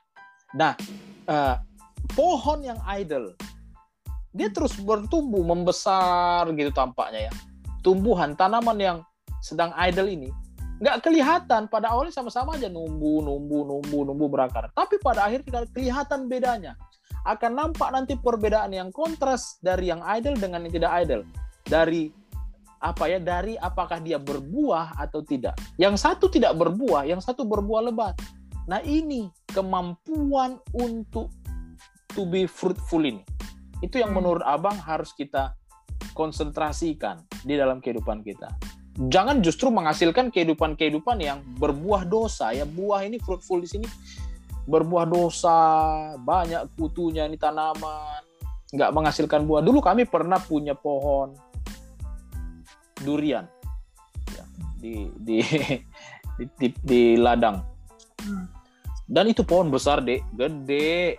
Nah, 0.54 0.78
eh, 1.26 1.56
pohon 2.14 2.62
yang 2.62 2.78
idle, 2.86 3.34
dia 4.32 4.48
terus 4.48 4.78
bertumbuh, 4.78 5.42
membesar 5.42 6.46
gitu 6.54 6.70
tampaknya 6.70 7.28
ya. 7.28 7.32
Tumbuhan, 7.82 8.38
tanaman 8.38 8.78
yang 8.78 8.98
sedang 9.42 9.74
idle 9.74 10.06
ini, 10.06 10.30
nggak 10.82 10.98
kelihatan 10.98 11.70
pada 11.70 11.94
awalnya 11.94 12.10
sama-sama 12.10 12.58
aja 12.58 12.66
numbu, 12.66 13.22
numbu, 13.22 13.62
numbu, 13.62 13.98
numbu 14.02 14.26
berakar. 14.26 14.74
Tapi 14.74 14.98
pada 14.98 15.30
akhirnya 15.30 15.62
kelihatan 15.70 16.26
bedanya 16.26 16.74
akan 17.22 17.54
nampak 17.54 17.88
nanti 17.94 18.18
perbedaan 18.18 18.74
yang 18.74 18.90
kontras 18.90 19.62
dari 19.62 19.94
yang 19.94 20.02
idle 20.02 20.34
dengan 20.34 20.66
yang 20.66 20.74
tidak 20.74 20.92
idle. 21.06 21.22
Dari 21.62 22.10
apa 22.82 23.06
ya? 23.06 23.22
Dari 23.22 23.54
apakah 23.54 24.02
dia 24.02 24.18
berbuah 24.18 24.98
atau 24.98 25.22
tidak. 25.22 25.54
Yang 25.78 26.02
satu 26.02 26.26
tidak 26.26 26.58
berbuah, 26.58 27.06
yang 27.06 27.22
satu 27.22 27.46
berbuah 27.46 27.86
lebat. 27.86 28.18
Nah, 28.66 28.82
ini 28.82 29.30
kemampuan 29.54 30.58
untuk 30.74 31.30
to 32.10 32.26
be 32.26 32.50
fruitful 32.50 33.06
ini. 33.06 33.22
Itu 33.82 34.02
yang 34.02 34.10
Hmm. 34.10 34.18
menurut 34.18 34.42
Abang 34.42 34.78
harus 34.82 35.14
kita 35.14 35.54
konsentrasikan 36.10 37.22
di 37.46 37.54
dalam 37.54 37.78
kehidupan 37.78 38.26
kita. 38.26 38.50
Jangan 38.92 39.40
justru 39.40 39.72
menghasilkan 39.72 40.28
kehidupan-kehidupan 40.28 41.16
yang 41.24 41.40
berbuah 41.56 42.04
dosa 42.04 42.52
ya. 42.52 42.68
Buah 42.68 43.08
ini 43.08 43.16
fruitful 43.16 43.64
di 43.64 43.68
sini 43.68 43.86
berbuah 44.66 45.06
dosa, 45.10 45.58
banyak 46.22 46.78
kutunya 46.78 47.26
ini 47.26 47.34
tanaman, 47.34 48.22
nggak 48.70 48.90
menghasilkan 48.94 49.42
buah. 49.48 49.64
Dulu 49.64 49.82
kami 49.82 50.06
pernah 50.06 50.38
punya 50.38 50.76
pohon 50.78 51.34
durian 53.02 53.42
ya, 54.30 54.44
di, 54.78 55.10
di 55.18 55.38
di 56.38 56.44
di, 56.58 56.68
di 56.78 57.02
ladang. 57.18 57.58
Hmm. 58.22 58.46
Dan 59.08 59.28
itu 59.28 59.42
pohon 59.42 59.68
besar 59.68 60.00
dek, 60.00 60.22
gede. 60.32 61.18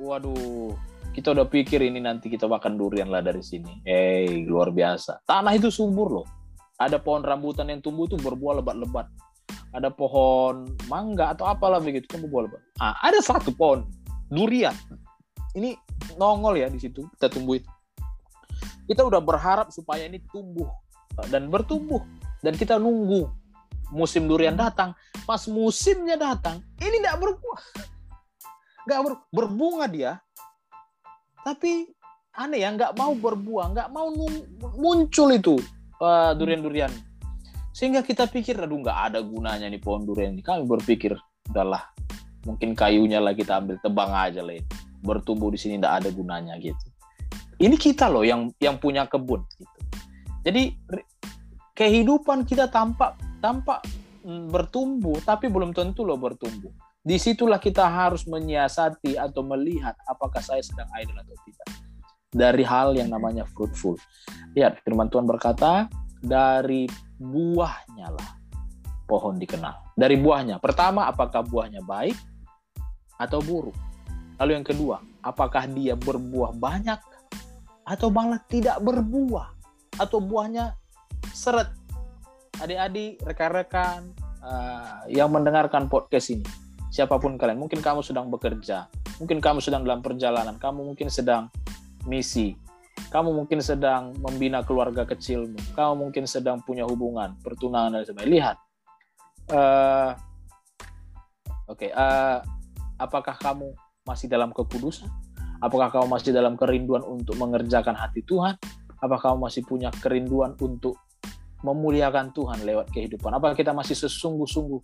Waduh, 0.00 0.74
kita 1.12 1.34
udah 1.34 1.46
pikir 1.46 1.82
ini 1.82 2.00
nanti 2.00 2.32
kita 2.32 2.48
makan 2.48 2.80
durian 2.80 3.12
lah 3.12 3.20
dari 3.20 3.44
sini. 3.44 3.84
Hey, 3.84 4.46
luar 4.48 4.72
biasa. 4.72 5.22
Tanah 5.28 5.52
itu 5.54 5.68
subur 5.68 6.08
loh. 6.22 6.37
Ada 6.78 7.02
pohon 7.02 7.26
rambutan 7.26 7.68
yang 7.68 7.82
tumbuh 7.82 8.06
itu 8.06 8.14
berbuah 8.18 8.62
lebat-lebat 8.62 9.10
ada 9.72 9.92
pohon 9.92 10.64
mangga 10.88 11.36
atau 11.36 11.44
apalah 11.44 11.76
begitu 11.76 12.08
kan 12.08 12.24
berbuah 12.24 12.48
lebat. 12.48 12.62
Ah, 12.80 12.96
ada 13.04 13.20
satu 13.20 13.52
pohon 13.52 13.84
durian. 14.32 14.72
Ini 15.52 15.76
nongol 16.16 16.60
ya 16.60 16.68
di 16.72 16.80
situ 16.80 17.04
kita 17.16 17.28
tumbuhin. 17.32 17.64
kita 18.88 19.04
udah 19.04 19.20
berharap 19.20 19.68
supaya 19.68 20.08
ini 20.08 20.16
tumbuh 20.32 20.64
dan 21.28 21.52
bertumbuh 21.52 22.00
dan 22.40 22.56
kita 22.56 22.80
nunggu 22.80 23.28
musim 23.92 24.24
durian 24.24 24.56
datang 24.56 24.96
pas 25.28 25.44
musimnya 25.44 26.16
datang 26.16 26.64
ini 26.80 26.96
tidak 26.96 27.20
berbuah 27.20 27.60
nggak 28.88 29.00
ber, 29.04 29.12
berbunga 29.28 29.84
dia 29.92 30.12
tapi 31.44 31.92
aneh 32.32 32.64
ya 32.64 32.72
nggak 32.72 32.96
mau 32.96 33.12
berbuah 33.12 33.76
nggak 33.76 33.88
mau 33.92 34.08
muncul 34.72 35.28
itu 35.36 35.60
uh, 36.02 36.32
durian-durian. 36.34 36.90
Sehingga 37.74 38.02
kita 38.02 38.26
pikir 38.26 38.58
aduh 38.58 38.82
nggak 38.82 38.98
ada 39.12 39.18
gunanya 39.22 39.70
nih 39.70 39.78
pohon 39.78 40.02
durian 40.02 40.34
ini. 40.34 40.42
Kami 40.42 40.66
berpikir 40.66 41.14
udahlah 41.48 41.86
mungkin 42.46 42.72
kayunya 42.72 43.18
lah 43.20 43.36
kita 43.36 43.60
ambil 43.60 43.76
tebang 43.82 44.10
aja 44.14 44.40
lah 44.40 44.56
bertumbuh 45.02 45.52
di 45.52 45.58
sini 45.60 45.78
tidak 45.78 46.02
ada 46.04 46.08
gunanya 46.10 46.54
gitu. 46.58 46.86
Ini 47.58 47.74
kita 47.74 48.06
loh 48.06 48.22
yang 48.22 48.50
yang 48.62 48.78
punya 48.78 49.06
kebun 49.06 49.42
gitu. 49.58 49.78
Jadi 50.46 50.74
kehidupan 51.74 52.46
kita 52.46 52.70
tampak 52.70 53.18
tampak 53.42 53.82
mm, 54.26 54.50
bertumbuh 54.50 55.18
tapi 55.22 55.50
belum 55.50 55.74
tentu 55.74 56.06
loh 56.06 56.18
bertumbuh. 56.18 56.70
Di 56.98 57.16
situlah 57.16 57.62
kita 57.62 57.86
harus 57.86 58.26
menyiasati 58.26 59.16
atau 59.16 59.40
melihat 59.46 59.94
apakah 60.04 60.42
saya 60.42 60.60
sedang 60.60 60.90
idle 60.98 61.18
atau 61.18 61.38
tidak 61.46 61.87
dari 62.28 62.64
hal 62.64 62.92
yang 62.92 63.08
namanya 63.08 63.48
fruitful. 63.48 63.96
Lihat, 64.52 64.84
firman 64.84 65.08
Tuhan 65.08 65.24
berkata, 65.24 65.88
dari 66.20 66.84
buahnya 67.18 68.08
lah 68.12 68.30
pohon 69.08 69.40
dikenal. 69.40 69.96
Dari 69.96 70.20
buahnya. 70.20 70.60
Pertama, 70.60 71.08
apakah 71.08 71.40
buahnya 71.40 71.80
baik 71.80 72.14
atau 73.16 73.40
buruk? 73.40 73.74
Lalu 74.38 74.60
yang 74.60 74.66
kedua, 74.66 75.02
apakah 75.24 75.66
dia 75.66 75.98
berbuah 75.98 76.54
banyak 76.54 77.00
atau 77.88 78.12
malah 78.12 78.38
tidak 78.46 78.78
berbuah? 78.84 79.56
Atau 79.98 80.22
buahnya 80.22 80.76
seret? 81.32 81.72
Adik-adik, 82.60 83.22
rekan-rekan 83.24 84.14
uh, 84.44 85.06
yang 85.10 85.30
mendengarkan 85.30 85.86
podcast 85.86 86.34
ini, 86.34 86.46
siapa 86.90 87.18
pun 87.18 87.38
kalian, 87.38 87.58
mungkin 87.58 87.78
kamu 87.78 88.02
sedang 88.02 88.26
bekerja, 88.30 88.90
mungkin 89.22 89.38
kamu 89.38 89.62
sedang 89.62 89.86
dalam 89.86 90.02
perjalanan, 90.02 90.58
kamu 90.58 90.82
mungkin 90.90 91.06
sedang 91.06 91.50
misi. 92.06 92.54
Kamu 93.08 93.30
mungkin 93.32 93.62
sedang 93.62 94.12
membina 94.18 94.60
keluarga 94.66 95.06
kecilmu. 95.06 95.56
Kamu 95.72 96.08
mungkin 96.08 96.26
sedang 96.26 96.60
punya 96.62 96.84
hubungan, 96.84 97.38
pertunangan 97.40 97.98
dan 97.98 98.04
sebagainya. 98.04 98.30
Lihat. 98.34 98.56
Uh, 99.48 100.12
Oke, 101.68 101.84
okay, 101.84 101.90
uh, 101.92 102.40
apakah 102.96 103.36
kamu 103.36 103.76
masih 104.08 104.24
dalam 104.24 104.56
kekudusan? 104.56 105.04
Apakah 105.60 105.92
kamu 105.92 106.08
masih 106.08 106.32
dalam 106.32 106.56
kerinduan 106.56 107.04
untuk 107.04 107.36
mengerjakan 107.36 107.92
hati 107.92 108.24
Tuhan? 108.24 108.56
Apakah 109.04 109.36
kamu 109.36 109.52
masih 109.52 109.62
punya 109.68 109.92
kerinduan 110.00 110.56
untuk 110.64 110.96
memuliakan 111.60 112.32
Tuhan 112.32 112.64
lewat 112.64 112.88
kehidupan? 112.88 113.36
Apakah 113.36 113.52
kita 113.52 113.76
masih 113.76 114.00
sesungguh-sungguh 114.00 114.80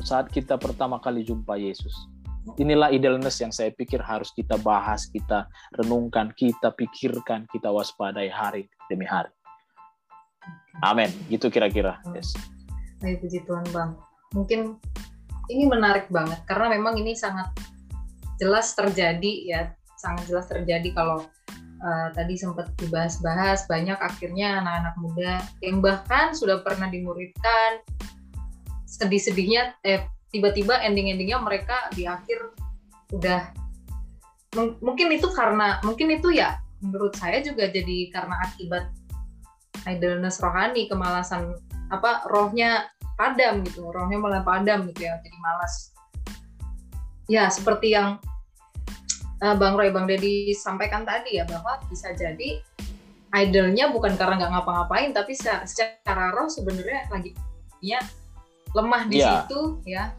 saat 0.00 0.32
kita 0.32 0.56
pertama 0.56 0.96
kali 1.04 1.20
jumpa 1.20 1.58
Yesus? 1.60 1.92
Inilah 2.60 2.92
idealness 2.92 3.40
yang 3.40 3.48
saya 3.48 3.72
pikir 3.72 4.04
harus 4.04 4.28
kita 4.36 4.60
bahas, 4.60 5.08
kita 5.08 5.48
renungkan, 5.80 6.28
kita 6.36 6.76
pikirkan, 6.76 7.48
kita 7.48 7.72
waspadai 7.72 8.28
hari 8.28 8.68
demi 8.92 9.08
hari. 9.08 9.32
Amin. 10.84 11.08
Gitu 11.32 11.48
kira-kira. 11.48 12.04
Yes. 12.12 12.36
Baik, 13.00 13.24
puji 13.24 13.48
Tuhan 13.48 13.64
Bang. 13.72 13.96
Mungkin 14.36 14.76
ini 15.48 15.64
menarik 15.68 16.08
banget 16.12 16.40
karena 16.44 16.76
memang 16.76 17.00
ini 17.00 17.16
sangat 17.16 17.48
jelas 18.36 18.76
terjadi 18.76 19.32
ya, 19.48 19.60
sangat 19.96 20.28
jelas 20.28 20.46
terjadi 20.48 20.88
kalau 20.92 21.24
uh, 21.84 22.08
tadi 22.12 22.36
sempat 22.36 22.72
dibahas-bahas 22.80 23.64
banyak 23.68 23.96
akhirnya 24.00 24.60
anak-anak 24.60 24.94
muda 25.00 25.32
yang 25.60 25.80
bahkan 25.84 26.32
sudah 26.32 26.60
pernah 26.64 26.88
dimuridkan 26.88 27.84
sedih-sedihnya 28.88 29.74
eh 29.82 30.06
tiba-tiba 30.34 30.82
ending-endingnya 30.82 31.38
mereka 31.38 31.86
di 31.94 32.10
akhir 32.10 32.58
udah 33.14 33.54
mungkin 34.82 35.14
itu 35.14 35.30
karena 35.30 35.78
mungkin 35.86 36.10
itu 36.10 36.34
ya 36.34 36.58
menurut 36.82 37.14
saya 37.14 37.38
juga 37.38 37.70
jadi 37.70 38.10
karena 38.10 38.34
akibat 38.42 38.90
idleness 39.86 40.42
rohani 40.42 40.90
kemalasan 40.90 41.54
apa 41.94 42.26
rohnya 42.26 42.90
padam 43.14 43.62
gitu 43.62 43.86
rohnya 43.94 44.18
malah 44.18 44.42
padam 44.42 44.90
gitu 44.90 45.06
ya 45.06 45.14
jadi 45.22 45.38
malas 45.38 45.94
ya 47.30 47.46
seperti 47.46 47.94
yang 47.94 48.18
uh, 49.42 49.54
Bang 49.54 49.78
Roy 49.78 49.94
Bang 49.94 50.10
Dedi 50.10 50.50
sampaikan 50.54 51.06
tadi 51.06 51.38
ya 51.38 51.46
bahwa 51.46 51.78
bisa 51.86 52.10
jadi 52.14 52.58
idolnya 53.34 53.90
bukan 53.90 54.14
karena 54.14 54.38
nggak 54.42 54.52
ngapa-ngapain 54.54 55.10
tapi 55.10 55.34
secara 55.34 56.30
roh 56.34 56.46
sebenarnya 56.46 57.10
lagi 57.10 57.34
ya 57.82 57.98
lemah 58.74 59.02
di 59.06 59.22
yeah. 59.22 59.46
situ 59.46 59.60
ya 59.86 60.14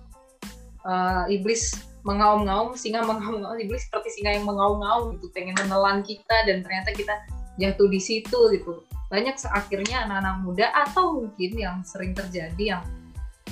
uh, 0.86 1.26
iblis 1.28 1.74
mengaum-ngaum, 2.06 2.78
singa 2.78 3.02
mengaum-ngaum, 3.02 3.58
iblis 3.58 3.89
seperti 3.89 4.21
singa 4.21 4.38
yang 4.38 4.45
mengaum-ngaum 4.45 5.17
gitu, 5.17 5.28
pengen 5.34 5.58
menelan 5.58 6.06
kita 6.06 6.45
dan 6.45 6.62
ternyata 6.62 6.93
kita 6.93 7.13
jatuh 7.58 7.89
di 7.89 7.98
situ 7.98 8.39
gitu. 8.54 8.86
Banyak 9.10 9.41
akhirnya 9.50 10.06
anak-anak 10.06 10.36
muda 10.45 10.69
atau 10.86 11.26
mungkin 11.26 11.52
yang 11.58 11.78
sering 11.82 12.13
terjadi 12.13 12.78
yang 12.78 12.84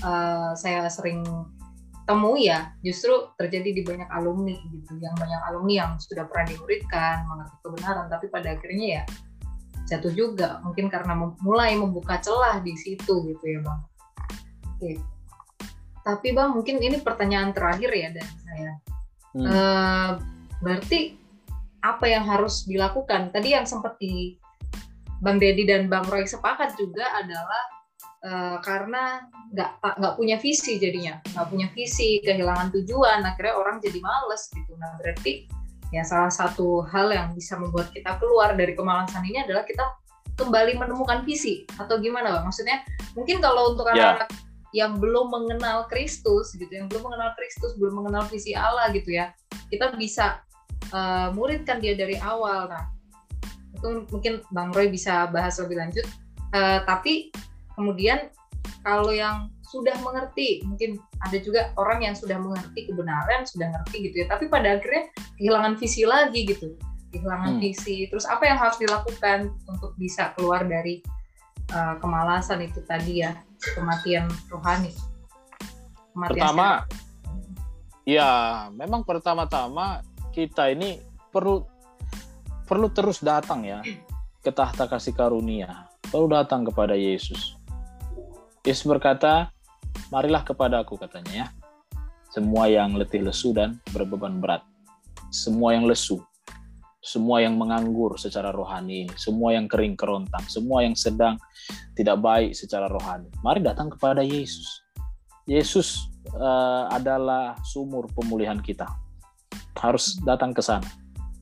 uh, 0.06 0.54
saya 0.54 0.86
sering 0.90 1.26
temui 2.04 2.52
ya 2.52 2.76
justru 2.84 3.32
terjadi 3.40 3.70
di 3.74 3.82
banyak 3.82 4.10
alumni 4.14 4.54
gitu. 4.70 5.02
Yang 5.02 5.16
banyak 5.18 5.42
alumni 5.50 5.74
yang 5.74 5.92
sudah 5.98 6.30
pernah 6.30 6.54
dimuridkan 6.54 7.26
mengerti 7.26 7.58
kebenaran 7.66 8.06
tapi 8.06 8.26
pada 8.30 8.54
akhirnya 8.54 8.88
ya 9.02 9.04
jatuh 9.90 10.14
juga. 10.14 10.62
Mungkin 10.62 10.94
karena 10.94 11.18
mulai 11.42 11.74
membuka 11.74 12.22
celah 12.22 12.62
di 12.62 12.78
situ 12.78 13.34
gitu 13.34 13.46
ya 13.46 13.60
bang. 13.66 13.80
Oke 14.78 15.13
tapi 16.04 16.36
bang, 16.36 16.52
mungkin 16.52 16.84
ini 16.84 17.00
pertanyaan 17.00 17.56
terakhir 17.56 17.92
ya 17.96 18.10
dari 18.12 18.36
saya. 18.44 18.74
Hmm. 19.34 19.46
Uh, 19.48 20.12
berarti 20.60 21.16
apa 21.80 22.06
yang 22.12 22.28
harus 22.28 22.68
dilakukan? 22.68 23.32
Tadi 23.32 23.56
yang 23.56 23.64
sempat 23.64 23.96
di 23.98 24.36
Bang 25.24 25.40
Dedi 25.40 25.64
dan 25.64 25.88
Bang 25.88 26.04
Roy 26.12 26.28
sepakat 26.28 26.76
juga 26.76 27.08
adalah 27.16 27.64
uh, 28.28 28.58
karena 28.60 29.24
nggak 29.56 29.80
nggak 29.80 30.14
punya 30.20 30.36
visi 30.44 30.76
jadinya, 30.76 31.24
nggak 31.32 31.48
punya 31.48 31.68
visi, 31.72 32.20
kehilangan 32.20 32.76
tujuan, 32.76 33.24
akhirnya 33.24 33.56
orang 33.56 33.80
jadi 33.80 34.00
males 34.04 34.52
gitu. 34.52 34.76
Nah 34.76 35.00
berarti 35.00 35.48
ya 35.96 36.04
salah 36.04 36.32
satu 36.34 36.84
hal 36.92 37.16
yang 37.16 37.32
bisa 37.32 37.56
membuat 37.56 37.96
kita 37.96 38.20
keluar 38.20 38.60
dari 38.60 38.76
kemalasan 38.76 39.24
ini 39.24 39.40
adalah 39.48 39.64
kita 39.64 39.88
kembali 40.36 40.76
menemukan 40.76 41.24
visi 41.24 41.64
atau 41.80 41.96
gimana 42.04 42.36
bang? 42.36 42.44
Maksudnya 42.44 42.84
mungkin 43.16 43.40
kalau 43.40 43.72
untuk 43.72 43.88
ya. 43.88 44.20
anak-anak 44.20 44.28
yeah 44.28 44.43
yang 44.74 44.98
belum 44.98 45.30
mengenal 45.30 45.86
Kristus 45.86 46.58
gitu, 46.58 46.70
yang 46.70 46.90
belum 46.90 47.14
mengenal 47.14 47.38
Kristus, 47.38 47.78
belum 47.78 48.04
mengenal 48.04 48.26
visi 48.26 48.58
Allah 48.58 48.90
gitu 48.90 49.14
ya, 49.14 49.30
kita 49.70 49.94
bisa 49.94 50.42
uh, 50.90 51.30
muridkan 51.32 51.78
dia 51.78 51.94
dari 51.94 52.18
awal. 52.18 52.68
Nah, 52.68 52.90
itu 53.78 54.10
mungkin 54.10 54.42
Bang 54.50 54.74
Roy 54.74 54.90
bisa 54.90 55.30
bahas 55.30 55.62
lebih 55.62 55.78
lanjut. 55.78 56.06
Uh, 56.54 56.82
tapi 56.90 57.30
kemudian 57.78 58.34
kalau 58.82 59.14
yang 59.14 59.54
sudah 59.70 59.94
mengerti, 60.02 60.66
mungkin 60.66 61.02
ada 61.26 61.38
juga 61.42 61.74
orang 61.78 62.06
yang 62.06 62.16
sudah 62.18 62.38
mengerti 62.38 62.90
kebenaran, 62.90 63.46
sudah 63.46 63.74
ngerti 63.74 64.10
gitu 64.10 64.16
ya, 64.22 64.28
tapi 64.30 64.50
pada 64.50 64.78
akhirnya 64.78 65.10
kehilangan 65.38 65.74
visi 65.82 66.02
lagi 66.06 66.46
gitu, 66.46 66.78
kehilangan 67.14 67.58
hmm. 67.58 67.62
visi. 67.62 68.06
Terus 68.10 68.26
apa 68.26 68.46
yang 68.50 68.58
harus 68.58 68.78
dilakukan 68.78 69.54
untuk 69.70 69.94
bisa 69.98 70.34
keluar 70.38 70.66
dari 70.66 71.02
uh, 71.74 71.98
kemalasan 71.98 72.66
itu 72.66 72.86
tadi 72.86 73.26
ya 73.26 73.34
kematian 73.72 74.28
rohani. 74.52 74.92
Kematian 76.12 76.30
pertama 76.36 76.68
secara. 76.84 78.04
ya 78.04 78.32
memang 78.76 79.02
pertama-tama 79.08 80.04
kita 80.36 80.68
ini 80.68 81.00
perlu 81.32 81.64
perlu 82.68 82.92
terus 82.92 83.24
datang 83.24 83.64
ya 83.64 83.80
ke 84.44 84.52
tahta 84.52 84.92
kasih 84.92 85.16
karunia. 85.16 85.88
Perlu 86.12 86.30
datang 86.30 86.68
kepada 86.68 86.94
Yesus. 86.94 87.56
Yesus 88.68 88.86
berkata 88.86 89.50
marilah 90.12 90.44
kepada 90.44 90.84
aku 90.84 91.00
katanya 91.00 91.34
ya. 91.34 91.48
Semua 92.34 92.66
yang 92.66 92.98
letih 92.98 93.22
lesu 93.24 93.54
dan 93.54 93.78
berbeban 93.94 94.42
berat. 94.42 94.66
Semua 95.30 95.78
yang 95.78 95.86
lesu 95.86 96.22
semua 97.04 97.44
yang 97.44 97.60
menganggur 97.60 98.16
secara 98.16 98.56
rohani 98.56 99.12
semua 99.20 99.52
yang 99.52 99.68
kering 99.68 100.00
kerontang, 100.00 100.48
semua 100.48 100.88
yang 100.88 100.96
sedang 100.96 101.36
tidak 102.00 102.18
baik 102.24 102.56
secara 102.56 102.88
rohani. 102.88 103.28
Mari 103.44 103.60
datang 103.60 103.92
kepada 103.92 104.24
Yesus. 104.24 104.82
Yesus 105.44 106.08
uh, 106.40 106.88
adalah 106.88 107.60
sumur 107.68 108.08
pemulihan 108.16 108.56
kita. 108.56 108.88
Harus 109.76 110.16
datang 110.24 110.56
ke 110.56 110.64
sana. 110.64 110.88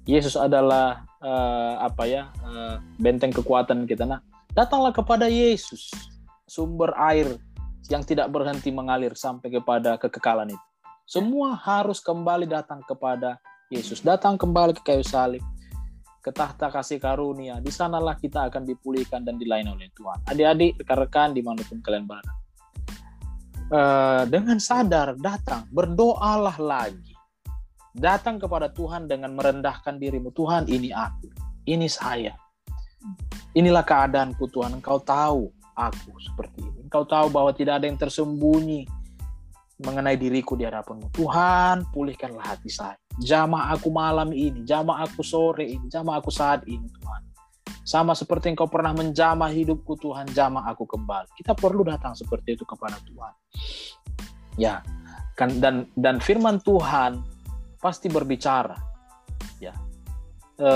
Yesus 0.10 0.34
adalah 0.34 1.06
uh, 1.21 1.86
apa 1.86 2.10
ya 2.10 2.34
uh, 2.41 2.82
benteng 2.97 3.30
kekuatan 3.30 3.86
kita. 3.86 4.10
Nah, 4.10 4.26
datanglah 4.58 4.89
kepada 4.89 5.30
Yesus, 5.30 5.93
sumber 6.50 6.97
air 6.97 7.38
yang 7.86 8.02
tidak 8.02 8.34
berhenti 8.34 8.74
mengalir 8.74 9.13
sampai 9.13 9.54
kepada 9.54 10.02
kekekalan 10.02 10.50
itu. 10.50 10.67
Semua 11.06 11.54
harus 11.54 12.02
kembali 12.02 12.50
datang 12.50 12.82
kepada 12.82 13.38
Yesus. 13.69 14.02
Datang 14.02 14.39
kembali 14.39 14.76
ke 14.80 14.82
kayu 14.82 15.06
salib. 15.06 15.43
Ke 16.21 16.29
tahta 16.29 16.69
kasih 16.69 17.01
karunia. 17.01 17.57
Di 17.57 17.73
sanalah 17.73 18.13
kita 18.13 18.45
akan 18.47 18.62
dipulihkan 18.63 19.25
dan 19.25 19.41
dilayani 19.41 19.73
oleh 19.73 19.89
Tuhan. 19.97 20.21
Adik-adik, 20.29 20.77
rekan-rekan, 20.86 21.34
di 21.34 21.41
mana 21.41 21.65
pun 21.65 21.81
kalian 21.81 22.05
berada. 22.05 22.34
Uh, 23.71 24.23
dengan 24.29 24.62
sadar 24.62 25.17
datang, 25.17 25.65
berdoalah 25.73 26.55
lagi. 26.62 27.17
Datang 27.91 28.38
kepada 28.38 28.69
Tuhan 28.69 29.10
dengan 29.10 29.34
merendahkan 29.34 29.97
dirimu. 29.97 30.29
Tuhan, 30.31 30.69
ini 30.69 30.93
aku. 30.93 31.27
Ini 31.65 31.89
saya. 31.89 32.38
Inilah 33.57 33.84
keadaanku 33.84 34.47
Tuhan. 34.53 34.77
Engkau 34.77 35.01
tahu 35.01 35.49
aku 35.73 36.12
seperti 36.21 36.62
ini. 36.62 36.86
Engkau 36.86 37.03
tahu 37.03 37.34
bahwa 37.34 37.51
tidak 37.51 37.81
ada 37.81 37.89
yang 37.89 37.97
tersembunyi 37.97 38.86
mengenai 39.81 40.15
diriku 40.15 40.53
di 40.53 40.69
hadapanmu. 40.69 41.10
Tuhan, 41.17 41.89
pulihkanlah 41.89 42.45
hati 42.53 42.69
saya. 42.69 43.00
Jamah 43.21 43.69
aku 43.69 43.93
malam 43.93 44.34
ini, 44.34 44.65
jamah 44.65 45.05
aku 45.05 45.21
sore 45.21 45.69
ini, 45.69 45.86
jamah 45.86 46.17
aku 46.17 46.34
saat 46.34 46.65
ini, 46.65 46.89
Tuhan. 46.89 47.21
Sama 47.86 48.17
seperti 48.17 48.49
engkau 48.49 48.65
pernah 48.65 48.97
menjamah 48.97 49.53
hidupku, 49.53 49.93
Tuhan, 50.01 50.25
jamah 50.34 50.65
aku 50.73 50.89
kembali. 50.89 51.38
Kita 51.38 51.53
perlu 51.53 51.86
datang 51.86 52.17
seperti 52.17 52.57
itu 52.57 52.65
kepada 52.65 52.97
Tuhan. 53.05 53.34
Ya, 54.57 54.81
kan 55.38 55.62
dan 55.62 55.86
dan 55.93 56.17
firman 56.17 56.57
Tuhan 56.65 57.21
pasti 57.77 58.10
berbicara. 58.10 58.77
Ya. 59.62 59.73
E, 60.57 60.69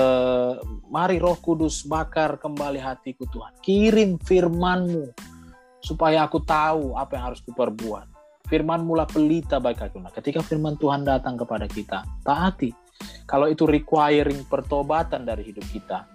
mari 0.86 1.18
Roh 1.18 1.38
Kudus 1.42 1.82
bakar 1.82 2.38
kembali 2.38 2.78
hatiku, 2.78 3.26
Tuhan. 3.26 3.58
Kirim 3.58 4.22
firman-Mu 4.22 5.10
supaya 5.82 6.26
aku 6.26 6.42
tahu 6.42 6.98
apa 6.98 7.14
yang 7.14 7.30
harus 7.30 7.42
kuperbuat 7.42 8.15
firman 8.46 8.86
mula 8.86 9.06
pelita 9.06 9.58
baik 9.58 9.90
aku. 9.90 9.98
Nah, 10.02 10.14
ketika 10.14 10.42
firman 10.42 10.78
Tuhan 10.78 11.02
datang 11.02 11.34
kepada 11.38 11.66
kita, 11.66 12.06
taati. 12.22 12.70
Kalau 13.26 13.50
itu 13.50 13.66
requiring 13.68 14.46
pertobatan 14.46 15.26
dari 15.26 15.50
hidup 15.50 15.66
kita, 15.68 16.06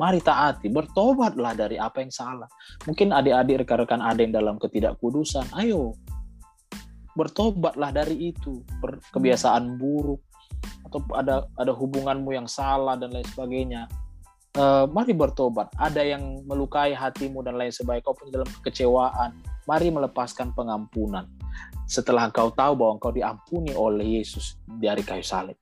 mari 0.00 0.22
taati, 0.22 0.70
bertobatlah 0.70 1.52
dari 1.52 1.76
apa 1.76 2.00
yang 2.00 2.14
salah. 2.14 2.48
Mungkin 2.86 3.10
adik-adik 3.10 3.66
rekan-rekan 3.66 4.00
ada 4.00 4.20
yang 4.22 4.32
dalam 4.32 4.56
ketidakkudusan, 4.56 5.50
ayo 5.58 5.98
bertobatlah 7.14 7.94
dari 7.94 8.34
itu, 8.34 8.62
kebiasaan 9.14 9.78
buruk 9.78 10.18
atau 10.90 10.98
ada 11.14 11.46
ada 11.58 11.72
hubunganmu 11.74 12.34
yang 12.34 12.46
salah 12.50 12.98
dan 12.98 13.14
lain 13.14 13.26
sebagainya. 13.30 13.86
Uh, 14.54 14.86
mari 14.86 15.10
bertobat. 15.10 15.66
Ada 15.74 16.14
yang 16.14 16.46
melukai 16.46 16.94
hatimu 16.94 17.42
dan 17.42 17.58
lain 17.58 17.74
sebagainya. 17.74 18.06
Kau 18.06 18.14
pun 18.14 18.30
dalam 18.30 18.46
kekecewaan. 18.46 19.34
Mari 19.66 19.90
melepaskan 19.90 20.54
pengampunan 20.54 21.26
setelah 21.84 22.28
engkau 22.28 22.48
tahu 22.52 22.72
bahwa 22.80 22.92
engkau 22.96 23.12
diampuni 23.12 23.72
oleh 23.76 24.20
Yesus 24.20 24.56
dari 24.64 25.04
kayu 25.04 25.24
salib. 25.24 25.56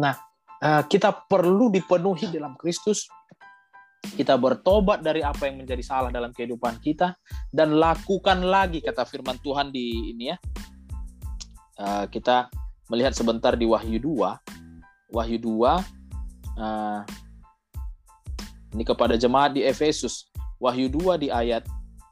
Nah, 0.00 0.16
eh, 0.60 0.82
kita 0.88 1.12
perlu 1.28 1.68
dipenuhi 1.68 2.32
dalam 2.32 2.56
Kristus. 2.56 3.08
Kita 3.98 4.38
bertobat 4.38 5.02
dari 5.02 5.26
apa 5.26 5.50
yang 5.50 5.60
menjadi 5.60 5.82
salah 5.82 6.10
dalam 6.14 6.30
kehidupan 6.30 6.78
kita 6.78 7.18
dan 7.50 7.76
lakukan 7.76 8.46
lagi 8.46 8.78
kata 8.78 9.02
firman 9.04 9.36
Tuhan 9.42 9.68
di 9.74 10.14
ini 10.14 10.24
ya. 10.32 10.36
Eh, 11.78 12.04
kita 12.08 12.48
melihat 12.88 13.12
sebentar 13.12 13.52
di 13.58 13.68
Wahyu 13.68 14.00
2. 14.00 15.12
Wahyu 15.12 15.38
2 15.40 15.82
eh, 16.56 17.00
ini 18.72 18.84
kepada 18.86 19.18
jemaat 19.20 19.52
di 19.52 19.66
Efesus. 19.66 20.30
Wahyu 20.58 20.88
2 20.90 21.20
di 21.20 21.28
ayat 21.28 21.66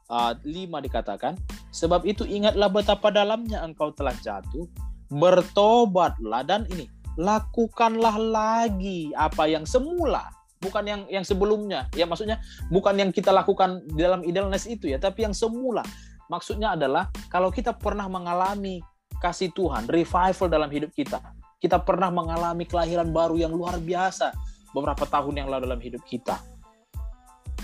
5 0.07 0.39
dikatakan, 0.79 1.35
Sebab 1.77 2.09
itu 2.09 2.25
ingatlah 2.25 2.73
betapa 2.73 3.13
dalamnya 3.13 3.61
engkau 3.61 3.93
telah 3.93 4.17
jatuh, 4.25 4.65
bertobatlah 5.13 6.41
dan 6.41 6.65
ini 6.73 6.89
lakukanlah 7.21 8.17
lagi 8.17 9.13
apa 9.13 9.45
yang 9.45 9.61
semula, 9.69 10.33
bukan 10.57 10.81
yang 10.89 11.01
yang 11.05 11.21
sebelumnya. 11.21 11.85
Ya 11.93 12.09
maksudnya 12.09 12.41
bukan 12.73 12.97
yang 12.97 13.13
kita 13.13 13.29
lakukan 13.29 13.85
di 13.93 14.01
dalam 14.01 14.25
idealness 14.25 14.65
itu 14.65 14.89
ya, 14.89 14.97
tapi 14.97 15.29
yang 15.29 15.37
semula. 15.37 15.85
Maksudnya 16.33 16.73
adalah 16.73 17.13
kalau 17.29 17.53
kita 17.53 17.77
pernah 17.77 18.09
mengalami 18.09 18.81
kasih 19.21 19.53
Tuhan, 19.53 19.85
revival 19.85 20.49
dalam 20.49 20.69
hidup 20.73 20.89
kita, 20.97 21.21
kita 21.61 21.77
pernah 21.81 22.09
mengalami 22.09 22.65
kelahiran 22.65 23.13
baru 23.13 23.37
yang 23.37 23.53
luar 23.53 23.77
biasa 23.77 24.33
beberapa 24.73 25.05
tahun 25.05 25.45
yang 25.45 25.47
lalu 25.49 25.69
dalam 25.69 25.81
hidup 25.81 26.01
kita. 26.09 26.41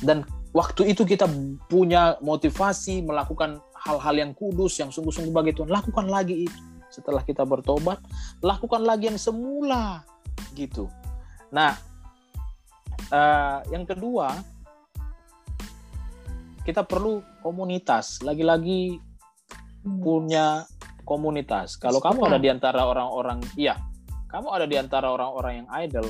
Dan 0.02 0.26
waktu 0.54 0.94
itu 0.94 1.06
kita 1.06 1.30
punya 1.70 2.18
motivasi 2.22 3.06
melakukan 3.06 3.62
hal-hal 3.84 4.16
yang 4.16 4.32
kudus, 4.32 4.80
yang 4.80 4.90
sungguh-sungguh 4.90 5.34
bagi 5.36 5.52
Tuhan, 5.56 5.70
lakukan 5.70 6.08
lagi 6.08 6.48
itu. 6.48 6.60
Setelah 6.88 7.26
kita 7.26 7.44
bertobat, 7.44 8.00
lakukan 8.40 8.86
lagi 8.86 9.10
yang 9.10 9.20
semula, 9.20 10.06
gitu. 10.54 10.88
Nah, 11.50 11.74
uh, 13.12 13.60
yang 13.74 13.84
kedua, 13.84 14.38
kita 16.64 16.86
perlu 16.88 17.20
komunitas. 17.44 18.24
Lagi-lagi 18.24 18.98
punya 19.84 20.64
komunitas. 21.04 21.76
Kalau 21.76 22.00
kamu 22.00 22.32
ada 22.32 22.40
di 22.40 22.48
antara 22.48 22.88
orang-orang, 22.88 23.44
iya, 23.60 23.76
kamu 24.32 24.48
ada 24.50 24.66
di 24.66 24.80
antara 24.80 25.12
orang-orang 25.12 25.66
yang 25.66 25.70
idol, 25.84 26.08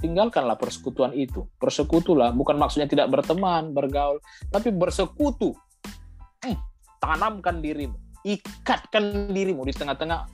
tinggalkanlah 0.00 0.56
persekutuan 0.56 1.12
itu. 1.12 1.44
Persekutulah, 1.60 2.32
bukan 2.32 2.56
maksudnya 2.56 2.88
tidak 2.88 3.12
berteman, 3.12 3.76
bergaul, 3.76 4.18
tapi 4.48 4.72
bersekutu. 4.72 5.52
Hmm, 6.42 6.58
tanamkan 7.02 7.58
dirimu, 7.58 7.98
ikatkan 8.22 9.34
dirimu 9.34 9.66
di 9.66 9.74
tengah-tengah 9.74 10.30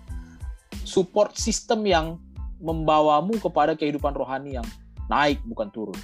support 0.84 1.32
system 1.40 1.88
yang 1.88 2.20
membawamu 2.60 3.40
kepada 3.40 3.72
kehidupan 3.72 4.12
rohani 4.12 4.60
yang 4.60 4.68
naik 5.08 5.40
bukan 5.48 5.72
turun. 5.72 5.98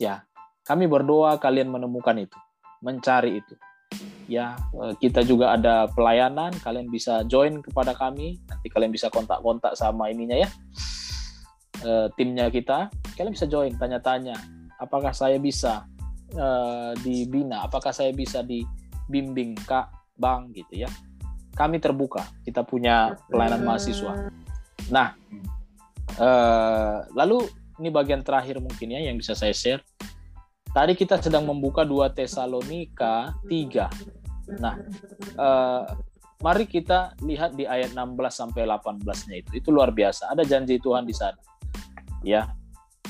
Ya, 0.00 0.24
kami 0.64 0.88
berdoa 0.88 1.36
kalian 1.36 1.68
menemukan 1.68 2.16
itu, 2.16 2.38
mencari 2.80 3.44
itu. 3.44 3.54
Ya, 4.24 4.56
eh, 4.80 4.96
kita 4.96 5.20
juga 5.20 5.52
ada 5.52 5.92
pelayanan, 5.92 6.56
kalian 6.64 6.88
bisa 6.88 7.20
join 7.28 7.60
kepada 7.60 7.92
kami, 7.92 8.40
nanti 8.48 8.72
kalian 8.72 8.90
bisa 8.90 9.12
kontak-kontak 9.12 9.76
sama 9.76 10.08
ininya 10.08 10.40
ya. 10.40 10.48
E, 11.84 12.08
timnya 12.16 12.48
kita, 12.48 12.88
kalian 13.12 13.36
bisa 13.36 13.44
join, 13.44 13.76
tanya-tanya, 13.76 14.40
apakah 14.80 15.12
saya 15.12 15.36
bisa 15.36 15.84
e, 16.32 16.46
dibina, 17.04 17.60
apakah 17.60 17.92
saya 17.92 18.08
bisa 18.16 18.40
di 18.40 18.64
bimbing 19.10 19.54
kak 19.66 19.90
bang 20.18 20.50
gitu 20.54 20.86
ya. 20.86 20.90
Kami 21.54 21.78
terbuka 21.78 22.26
kita 22.42 22.66
punya 22.66 23.14
pelayanan 23.30 23.62
mahasiswa. 23.62 24.30
Nah 24.90 25.14
eh, 26.18 26.96
lalu 27.14 27.46
ini 27.82 27.90
bagian 27.90 28.22
terakhir 28.22 28.58
mungkin 28.62 28.94
ya 28.94 29.00
yang 29.02 29.18
bisa 29.18 29.34
saya 29.36 29.54
share. 29.54 29.82
Tadi 30.74 30.98
kita 30.98 31.22
sedang 31.22 31.46
membuka 31.46 31.86
dua 31.86 32.10
Tesalonika 32.10 33.30
3 33.46 34.20
nah 34.60 34.76
eh, 35.40 35.84
mari 36.44 36.68
kita 36.68 37.16
lihat 37.24 37.56
di 37.56 37.64
ayat 37.64 37.96
16 37.96 38.20
sampai 38.28 38.68
18-nya 38.68 39.36
itu. 39.40 39.50
Itu 39.56 39.72
luar 39.72 39.88
biasa. 39.96 40.28
Ada 40.36 40.44
janji 40.44 40.76
Tuhan 40.76 41.08
di 41.08 41.16
sana. 41.16 41.40
Ya. 42.20 42.52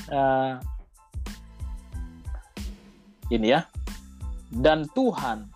Uh, 0.07 0.55
ini 3.27 3.51
ya. 3.51 3.67
Dan 4.47 4.87
Tuhan 4.95 5.51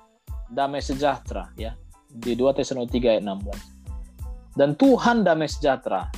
damai 0.50 0.82
sejahtera 0.82 1.54
ya 1.56 1.78
di 2.10 2.34
2 2.34 2.58
Tesalonika 2.58 3.14
ayat 3.14 3.24
16. 3.24 4.58
Dan 4.58 4.74
Tuhan 4.76 5.22
damai 5.22 5.48
sejahtera 5.48 6.10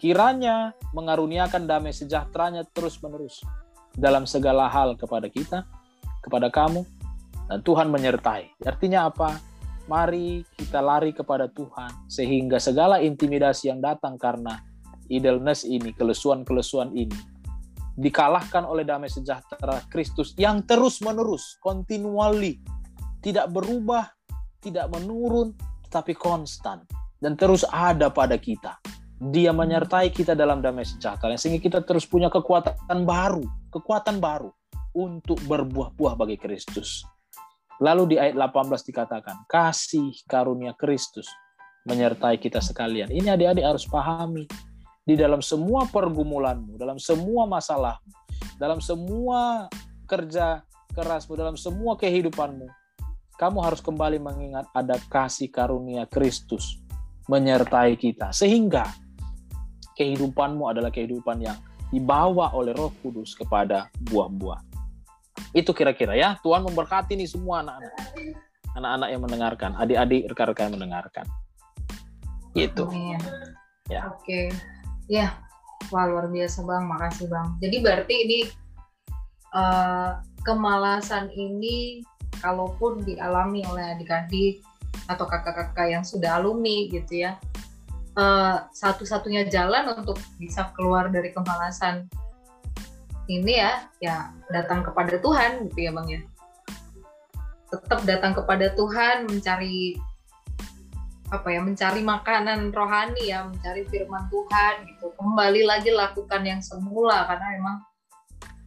kiranya 0.00 0.72
mengaruniakan 0.96 1.68
damai 1.68 1.92
sejahteranya 1.92 2.64
terus-menerus 2.72 3.44
dalam 3.92 4.24
segala 4.24 4.64
hal 4.72 4.96
kepada 4.96 5.28
kita, 5.28 5.68
kepada 6.24 6.48
kamu, 6.48 6.88
dan 7.52 7.60
Tuhan 7.60 7.92
menyertai. 7.92 8.64
Artinya 8.64 9.12
apa? 9.12 9.36
Mari 9.90 10.46
kita 10.56 10.80
lari 10.80 11.12
kepada 11.12 11.50
Tuhan 11.50 12.08
sehingga 12.08 12.56
segala 12.62 13.02
intimidasi 13.02 13.68
yang 13.68 13.82
datang 13.82 14.16
karena 14.16 14.62
idleness 15.10 15.66
ini, 15.66 15.90
kelesuan-kelesuan 15.92 16.94
ini 16.94 17.18
dikalahkan 17.98 18.64
oleh 18.64 18.86
damai 18.86 19.10
sejahtera 19.10 19.82
Kristus 19.92 20.32
yang 20.38 20.64
terus-menerus, 20.64 21.58
continually 21.60 22.62
tidak 23.20 23.52
berubah, 23.52 24.08
tidak 24.60 24.88
menurun, 24.92 25.56
tetapi 25.88 26.16
konstan 26.16 26.84
dan 27.20 27.36
terus 27.36 27.62
ada 27.68 28.08
pada 28.08 28.40
kita. 28.40 28.80
Dia 29.20 29.52
menyertai 29.52 30.08
kita 30.08 30.32
dalam 30.32 30.64
damai 30.64 30.88
sejahtera 30.88 31.36
sehingga 31.36 31.60
kita 31.60 31.84
terus 31.84 32.08
punya 32.08 32.32
kekuatan 32.32 33.04
baru, 33.04 33.44
kekuatan 33.68 34.16
baru 34.16 34.48
untuk 34.96 35.36
berbuah-buah 35.44 36.16
bagi 36.16 36.40
Kristus. 36.40 37.04
Lalu 37.84 38.12
di 38.12 38.16
ayat 38.16 38.36
18 38.36 38.88
dikatakan, 38.88 39.44
kasih 39.44 40.12
karunia 40.24 40.72
Kristus 40.72 41.28
menyertai 41.84 42.40
kita 42.40 42.64
sekalian. 42.64 43.12
Ini 43.12 43.36
adik-adik 43.36 43.64
harus 43.64 43.84
pahami. 43.88 44.44
Di 45.04 45.16
dalam 45.16 45.40
semua 45.40 45.88
pergumulanmu, 45.88 46.76
dalam 46.76 47.00
semua 47.00 47.48
masalahmu, 47.48 48.12
dalam 48.60 48.78
semua 48.84 49.66
kerja 50.04 50.60
kerasmu, 50.92 51.34
dalam 51.34 51.56
semua 51.56 51.96
kehidupanmu, 51.96 52.68
kamu 53.40 53.64
harus 53.64 53.80
kembali 53.80 54.20
mengingat 54.20 54.68
ada 54.76 55.00
kasih 55.08 55.48
karunia 55.48 56.04
Kristus 56.04 56.76
menyertai 57.24 57.96
kita. 57.96 58.36
Sehingga 58.36 58.84
kehidupanmu 59.96 60.68
adalah 60.68 60.92
kehidupan 60.92 61.40
yang 61.40 61.56
dibawa 61.88 62.52
oleh 62.52 62.76
Roh 62.76 62.92
Kudus 63.00 63.32
kepada 63.32 63.88
buah-buah. 64.12 64.60
Itu 65.56 65.72
kira-kira 65.72 66.12
ya. 66.12 66.36
Tuhan 66.44 66.68
memberkati 66.68 67.16
nih 67.16 67.32
semua 67.32 67.64
anak-anak. 67.64 67.96
Anak-anak 68.76 69.08
yang 69.08 69.22
mendengarkan, 69.24 69.70
adik-adik 69.80 70.28
rekan-rekan 70.28 70.64
yang 70.68 70.76
mendengarkan. 70.76 71.26
Gitu. 72.52 72.84
Amin. 72.92 73.18
Ya. 73.88 74.12
Oke. 74.12 74.52
Ya. 75.08 75.40
Wah, 75.88 76.04
luar 76.04 76.28
biasa 76.28 76.60
Bang. 76.60 76.86
Makasih 76.92 77.26
Bang. 77.32 77.56
Jadi 77.58 77.76
berarti 77.80 78.14
ini 78.20 78.38
eh, 79.56 80.10
kemalasan 80.44 81.32
ini 81.32 82.04
kalaupun 82.38 83.02
dialami 83.02 83.66
oleh 83.66 83.98
adik-adik 83.98 84.62
atau 85.10 85.26
kakak-kakak 85.26 85.90
yang 85.90 86.04
sudah 86.06 86.38
alumni 86.38 86.86
gitu 86.86 87.26
ya. 87.26 87.34
eh, 88.10 88.56
satu-satunya 88.74 89.46
jalan 89.50 89.86
untuk 89.94 90.18
bisa 90.38 90.70
keluar 90.74 91.10
dari 91.10 91.30
kemalasan 91.30 92.10
ini 93.30 93.62
ya, 93.62 93.86
ya 94.02 94.34
datang 94.50 94.82
kepada 94.82 95.14
Tuhan 95.22 95.70
gitu 95.70 95.78
ya 95.86 95.90
Bang 95.94 96.10
ya. 96.10 96.20
Tetap 97.70 98.02
datang 98.02 98.34
kepada 98.34 98.74
Tuhan 98.74 99.30
mencari 99.30 99.94
apa 101.30 101.46
ya 101.54 101.62
mencari 101.62 102.02
makanan 102.02 102.74
rohani 102.74 103.30
ya 103.30 103.46
mencari 103.46 103.86
firman 103.86 104.26
Tuhan 104.26 104.82
gitu 104.90 105.14
kembali 105.14 105.62
lagi 105.62 105.94
lakukan 105.94 106.42
yang 106.42 106.58
semula 106.58 107.22
karena 107.30 107.54
memang 107.54 107.76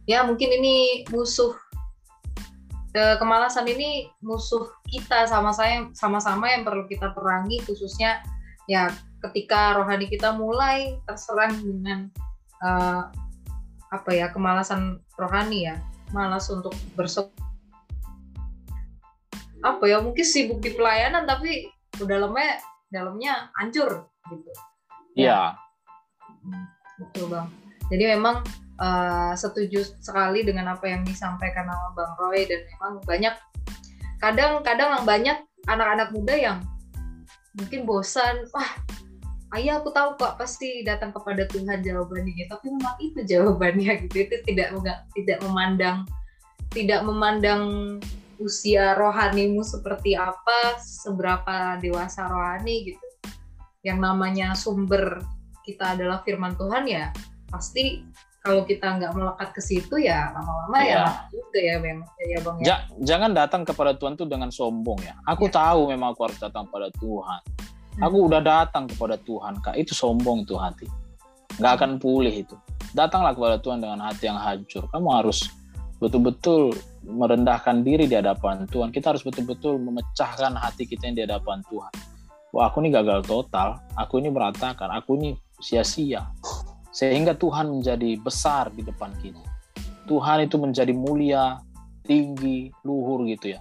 ya 0.08 0.24
mungkin 0.24 0.48
ini 0.48 1.04
musuh 1.12 1.52
kemalasan 2.94 3.66
ini 3.66 4.06
musuh 4.22 4.70
kita 4.86 5.26
sama 5.26 5.50
saya 5.50 5.90
sama-sama 5.98 6.46
yang 6.46 6.62
perlu 6.62 6.86
kita 6.86 7.10
perangi 7.10 7.58
khususnya 7.66 8.22
ya 8.70 8.86
ketika 9.18 9.74
rohani 9.74 10.06
kita 10.06 10.30
mulai 10.30 10.94
terserang 11.02 11.58
dengan 11.58 12.06
eh, 12.62 13.02
apa 13.90 14.10
ya 14.14 14.30
kemalasan 14.30 15.02
rohani 15.18 15.70
ya. 15.70 15.76
Malas 16.14 16.46
untuk 16.46 16.70
bersok 16.94 17.34
apa 19.64 19.88
ya 19.88 19.98
mungkin 19.98 20.22
sibuk 20.22 20.60
di 20.60 20.76
pelayanan 20.76 21.24
tapi 21.24 21.72
dalamnya 21.98 22.60
dalamnya 22.92 23.50
hancur 23.58 24.06
gitu. 24.30 24.50
Iya. 25.18 25.58
betul 27.00 27.26
bang. 27.32 27.48
Jadi 27.90 28.04
memang 28.14 28.46
eh, 28.80 29.32
setuju 29.36 29.84
sekali 30.00 30.42
dengan 30.42 30.74
apa 30.74 30.88
yang 30.88 31.02
disampaikan 31.06 31.68
sama 31.68 31.88
bang 31.94 32.12
Roy 32.18 32.40
dan 32.48 32.60
memang 32.74 32.92
banyak 33.04 33.34
kadang-kadang 34.18 34.90
banyak 35.04 35.38
anak-anak 35.68 36.08
muda 36.12 36.34
yang 36.34 36.58
mungkin 37.54 37.86
bosan 37.86 38.48
wah 38.50 38.70
ayah 39.54 39.78
aku 39.78 39.94
tahu 39.94 40.18
kok 40.18 40.34
pasti 40.40 40.82
datang 40.82 41.14
kepada 41.14 41.46
Tuhan 41.46 41.84
jawabannya 41.84 42.50
tapi 42.50 42.66
memang 42.74 42.96
itu 42.98 43.20
jawabannya 43.22 43.92
gitu 44.08 44.26
itu 44.26 44.36
tidak 44.48 44.74
tidak 45.14 45.38
memandang 45.46 46.02
tidak 46.74 47.06
memandang 47.06 47.62
usia 48.42 48.98
rohanimu 48.98 49.62
seperti 49.62 50.18
apa, 50.18 50.78
seberapa 50.82 51.78
dewasa 51.78 52.26
rohani 52.26 52.94
gitu. 52.94 53.06
Yang 53.86 53.98
namanya 54.00 54.48
sumber 54.58 55.22
kita 55.62 55.96
adalah 55.96 56.20
firman 56.26 56.58
Tuhan 56.58 56.84
ya, 56.88 57.14
pasti 57.48 58.02
kalau 58.44 58.60
kita 58.68 59.00
nggak 59.00 59.12
melekat 59.16 59.48
ke 59.56 59.60
situ 59.64 59.96
ya 59.96 60.28
lama-lama 60.36 60.76
ya 60.84 60.84
Iya. 60.84 61.04
juga 61.32 61.58
ya 61.64 61.76
bang 61.80 61.98
ya 62.20 62.38
bang 62.44 62.56
ya. 62.60 62.64
Ja- 62.68 62.84
jangan 63.00 63.30
datang 63.32 63.64
kepada 63.64 63.96
Tuhan 63.96 64.20
tuh 64.20 64.28
dengan 64.28 64.52
sombong 64.52 65.00
ya. 65.00 65.16
Aku 65.24 65.48
Ya. 65.48 65.64
tahu 65.64 65.88
memang 65.88 66.12
aku 66.12 66.28
harus 66.28 66.36
datang 66.36 66.68
kepada 66.68 66.92
Tuhan. 67.00 67.40
Hmm. 67.96 68.02
Aku 68.04 68.28
udah 68.28 68.44
datang 68.44 68.84
kepada 68.84 69.16
Tuhan, 69.16 69.64
Kak. 69.64 69.80
Itu 69.80 69.96
sombong 69.96 70.44
itu 70.44 70.60
hati. 70.60 70.84
Nggak 71.56 71.72
akan 71.72 71.90
pulih 71.96 72.44
itu. 72.44 72.52
Datanglah 72.92 73.32
kepada 73.32 73.56
Tuhan 73.56 73.80
dengan 73.80 74.04
hati 74.04 74.28
yang 74.28 74.36
hancur. 74.36 74.84
Kamu 74.92 75.08
harus 75.08 75.48
betul-betul 75.96 76.76
merendahkan 77.00 77.80
diri 77.80 78.04
di 78.04 78.12
hadapan 78.12 78.68
Tuhan. 78.68 78.92
Kita 78.92 79.16
harus 79.16 79.24
betul-betul 79.24 79.80
memecahkan 79.80 80.52
hati 80.52 80.84
kita 80.84 81.08
yang 81.08 81.16
di 81.16 81.24
hadapan 81.24 81.64
Tuhan. 81.64 81.92
Wah, 82.52 82.68
aku 82.68 82.84
ini 82.84 82.92
gagal 82.92 83.24
total. 83.24 83.80
Aku 83.96 84.20
ini 84.20 84.28
berantakan. 84.28 85.00
Aku 85.00 85.16
ini 85.16 85.32
sia-sia. 85.64 86.28
Sehingga 86.94 87.34
Tuhan 87.34 87.74
menjadi 87.74 88.14
besar 88.22 88.70
di 88.70 88.86
depan 88.86 89.10
kita. 89.18 89.42
Tuhan 90.06 90.46
itu 90.46 90.56
menjadi 90.62 90.94
mulia, 90.94 91.58
tinggi, 92.06 92.70
luhur 92.86 93.26
gitu 93.26 93.58
ya. 93.58 93.60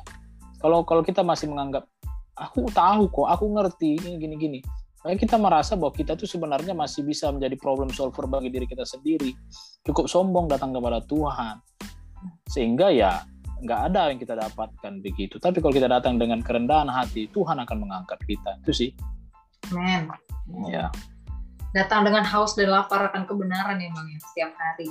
Kalau 0.61 0.85
kalau 0.85 1.01
kita 1.01 1.25
masih 1.25 1.49
menganggap 1.49 1.89
aku 2.37 2.69
tahu 2.69 3.09
kok, 3.09 3.27
aku 3.27 3.45
ngerti 3.57 3.97
ini 3.97 4.21
gini 4.21 4.35
gini. 4.37 4.59
Makanya 5.03 5.19
kita 5.19 5.35
merasa 5.35 5.75
bahwa 5.75 5.91
kita 5.91 6.15
tuh 6.15 6.29
sebenarnya 6.29 6.71
masih 6.71 7.03
bisa 7.03 7.27
menjadi 7.27 7.59
problem 7.59 7.91
solver 7.91 8.23
bagi 8.23 8.47
diri 8.47 8.63
kita 8.63 8.87
sendiri. 8.87 9.35
Cukup 9.83 10.07
sombong 10.07 10.47
datang 10.47 10.71
kepada 10.71 11.03
Tuhan. 11.03 11.59
Sehingga 12.47 12.87
ya 12.93 13.19
nggak 13.63 13.81
ada 13.91 14.11
yang 14.11 14.19
kita 14.19 14.35
dapatkan 14.39 15.03
begitu. 15.03 15.39
Tapi 15.43 15.59
kalau 15.59 15.75
kita 15.75 15.91
datang 15.91 16.15
dengan 16.15 16.39
kerendahan 16.39 16.87
hati, 16.87 17.27
Tuhan 17.31 17.59
akan 17.59 17.77
mengangkat 17.83 18.19
kita. 18.23 18.63
Itu 18.63 18.71
sih. 18.71 18.91
Men, 19.71 20.07
Ya. 20.67 20.91
Datang 21.73 22.05
dengan 22.05 22.21
haus 22.23 22.53
dan 22.53 22.69
lapar 22.69 23.09
akan 23.09 23.25
kebenaran 23.25 23.81
ya 23.81 23.89
bang 23.89 24.07
ya 24.13 24.19
setiap 24.21 24.51
hari. 24.55 24.89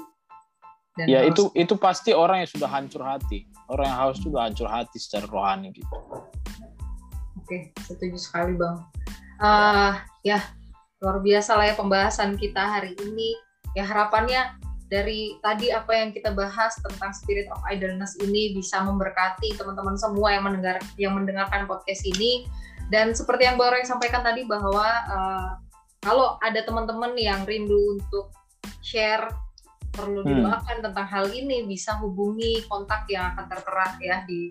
Dan 0.93 1.07
Ya 1.09 1.18
harus- 1.24 1.33
itu 1.33 1.45
itu 1.57 1.74
pasti 1.78 2.11
orang 2.12 2.45
yang 2.45 2.51
sudah 2.51 2.68
hancur 2.68 3.01
hati. 3.07 3.49
Orang 3.70 3.89
yang 3.89 3.99
haus 3.99 4.18
sudah 4.20 4.51
hancur 4.51 4.68
hati 4.68 4.99
secara 5.01 5.24
rohani 5.30 5.72
gitu. 5.72 5.89
Oke, 7.41 7.72
setuju 7.80 8.18
sekali 8.20 8.53
Bang. 8.59 8.85
Eh, 9.41 9.93
ya, 10.28 10.39
luar 11.01 11.18
biasa 11.24 11.57
lah 11.57 11.72
ya 11.72 11.74
pembahasan 11.78 12.37
kita 12.37 12.61
hari 12.61 12.93
ini. 13.01 13.33
Ya 13.72 13.89
harapannya 13.89 14.61
dari 14.93 15.41
tadi 15.41 15.72
apa 15.72 15.89
yang 15.97 16.12
kita 16.12 16.37
bahas 16.37 16.76
tentang 16.85 17.16
spirit 17.16 17.49
of 17.49 17.57
idleness 17.64 18.12
ini 18.20 18.53
bisa 18.53 18.85
memberkati 18.85 19.57
teman-teman 19.57 19.97
semua 19.97 20.37
yang 20.37 20.45
mendengar 20.45 20.76
yang 21.01 21.16
mendengarkan 21.16 21.64
podcast 21.64 22.05
ini. 22.05 22.45
Dan 22.93 23.16
seperti 23.16 23.49
yang 23.49 23.57
Bang 23.57 23.72
Roy 23.72 23.89
sampaikan 23.89 24.20
tadi 24.20 24.45
bahwa 24.45 24.85
eh, 24.85 25.51
kalau 26.03 26.36
ada 26.42 26.61
teman-teman 26.66 27.14
yang 27.14 27.46
rindu 27.46 27.96
untuk 27.96 28.34
share 28.82 29.30
perlu 29.94 30.24
Hmm. 30.24 30.42
didoakan 30.42 30.76
tentang 30.82 31.07
hal 31.07 31.30
ini 31.30 31.68
bisa 31.68 31.94
hubungi 32.03 32.64
kontak 32.66 33.07
yang 33.07 33.32
akan 33.36 33.44
tertera 33.46 33.86
ya 34.03 34.16
di 34.26 34.50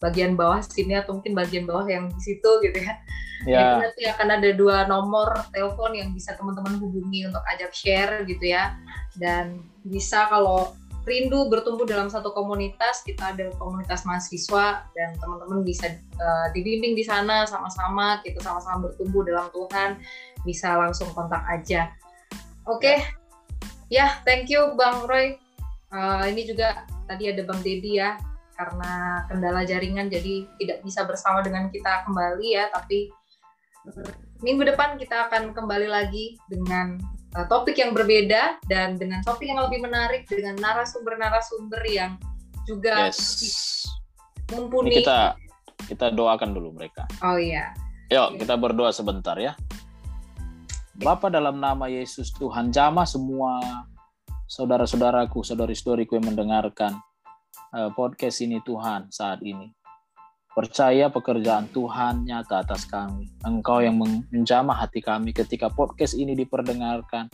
bagian 0.00 0.34
bawah 0.34 0.60
sini 0.64 0.96
atau 0.96 1.16
mungkin 1.20 1.36
bagian 1.36 1.64
bawah 1.64 1.86
yang 1.88 2.08
di 2.12 2.20
situ 2.20 2.50
gitu 2.64 2.78
ya. 2.78 2.94
Jadi 3.40 3.56
Ya, 3.56 3.80
nanti 3.80 4.02
akan 4.04 4.28
ada 4.36 4.50
dua 4.52 4.84
nomor 4.84 5.32
telepon 5.48 5.96
yang 5.96 6.12
bisa 6.12 6.36
teman-teman 6.36 6.76
hubungi 6.76 7.24
untuk 7.24 7.40
ajak 7.48 7.72
share 7.72 8.28
gitu 8.28 8.52
ya. 8.52 8.76
Dan 9.16 9.64
bisa 9.80 10.28
kalau 10.28 10.76
rindu 11.08 11.48
bertumbuh 11.48 11.88
dalam 11.88 12.12
satu 12.12 12.36
komunitas, 12.36 13.00
kita 13.00 13.32
ada 13.32 13.48
komunitas 13.56 14.04
mahasiswa 14.04 14.84
dan 14.92 15.16
teman-teman 15.16 15.64
bisa 15.64 15.88
eh, 15.96 16.46
dibimbing 16.52 16.92
di 16.92 17.00
sana 17.00 17.48
sama-sama, 17.48 18.20
kita 18.20 18.44
sama-sama 18.44 18.92
bertumbuh 18.92 19.24
dalam 19.24 19.48
Tuhan, 19.48 19.96
bisa 20.46 20.76
langsung 20.76 21.10
kontak 21.12 21.44
aja. 21.48 21.92
Oke, 22.68 23.02
ya 23.92 24.20
thank 24.22 24.48
you 24.48 24.74
Bang 24.76 25.04
Roy. 25.04 25.36
Eh, 25.90 26.24
ini 26.30 26.46
juga 26.46 26.86
tadi 27.10 27.26
ada 27.26 27.42
Bang 27.42 27.60
Dedi 27.66 27.98
ya, 27.98 28.14
karena 28.54 29.24
kendala 29.26 29.66
jaringan 29.66 30.06
jadi 30.12 30.46
tidak 30.60 30.78
bisa 30.86 31.02
bersama 31.08 31.40
dengan 31.42 31.72
kita 31.72 32.06
kembali 32.06 32.48
ya, 32.54 32.70
tapi 32.70 33.10
minggu 34.44 34.62
depan 34.68 35.00
kita 35.00 35.28
akan 35.28 35.56
kembali 35.56 35.88
lagi 35.88 36.36
dengan 36.48 37.00
uh, 37.32 37.46
topik 37.48 37.80
yang 37.80 37.96
berbeda 37.96 38.60
dan 38.68 39.00
dengan 39.00 39.24
topik 39.24 39.48
yang 39.48 39.64
lebih 39.64 39.80
menarik 39.84 40.28
dengan 40.28 40.56
narasumber-narasumber 40.60 41.80
yang 41.88 42.20
juga 42.68 43.08
yes. 43.08 43.48
Ini 44.50 44.60
mumpuni. 44.60 45.00
kita 45.00 45.38
kita 45.88 46.12
doakan 46.12 46.52
dulu 46.52 46.76
mereka. 46.76 47.08
Oh 47.24 47.40
iya, 47.40 47.72
Yuk, 48.10 48.42
kita 48.42 48.58
berdoa 48.58 48.90
sebentar 48.90 49.38
ya. 49.38 49.54
Bapa 51.00 51.32
dalam 51.32 51.56
nama 51.56 51.88
Yesus 51.88 52.28
Tuhan, 52.36 52.68
jamah 52.68 53.08
semua 53.08 53.56
saudara-saudaraku, 54.44 55.40
saudari-saudariku 55.40 56.20
yang 56.20 56.28
mendengarkan 56.28 57.00
eh, 57.72 57.88
podcast 57.96 58.44
ini 58.44 58.60
Tuhan 58.60 59.08
saat 59.08 59.40
ini. 59.40 59.72
Percaya 60.52 61.08
pekerjaan 61.08 61.72
Tuhan 61.72 62.28
nyata 62.28 62.60
atas 62.60 62.84
kami. 62.84 63.32
Engkau 63.48 63.80
yang 63.80 63.96
men- 63.96 64.28
menjamah 64.28 64.76
hati 64.76 65.00
kami 65.00 65.32
ketika 65.32 65.72
podcast 65.72 66.12
ini 66.20 66.36
diperdengarkan. 66.36 67.32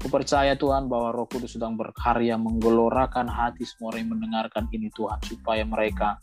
Kupercaya 0.00 0.56
Tuhan 0.56 0.88
bahwa 0.88 1.12
Roh 1.12 1.28
Kudus 1.28 1.60
sedang 1.60 1.76
berkarya 1.76 2.40
menggelorakan 2.40 3.28
hati 3.28 3.68
semua 3.68 3.92
orang 3.92 4.00
yang 4.00 4.12
mendengarkan 4.16 4.64
ini 4.72 4.88
Tuhan 4.96 5.20
supaya 5.28 5.60
mereka 5.68 6.16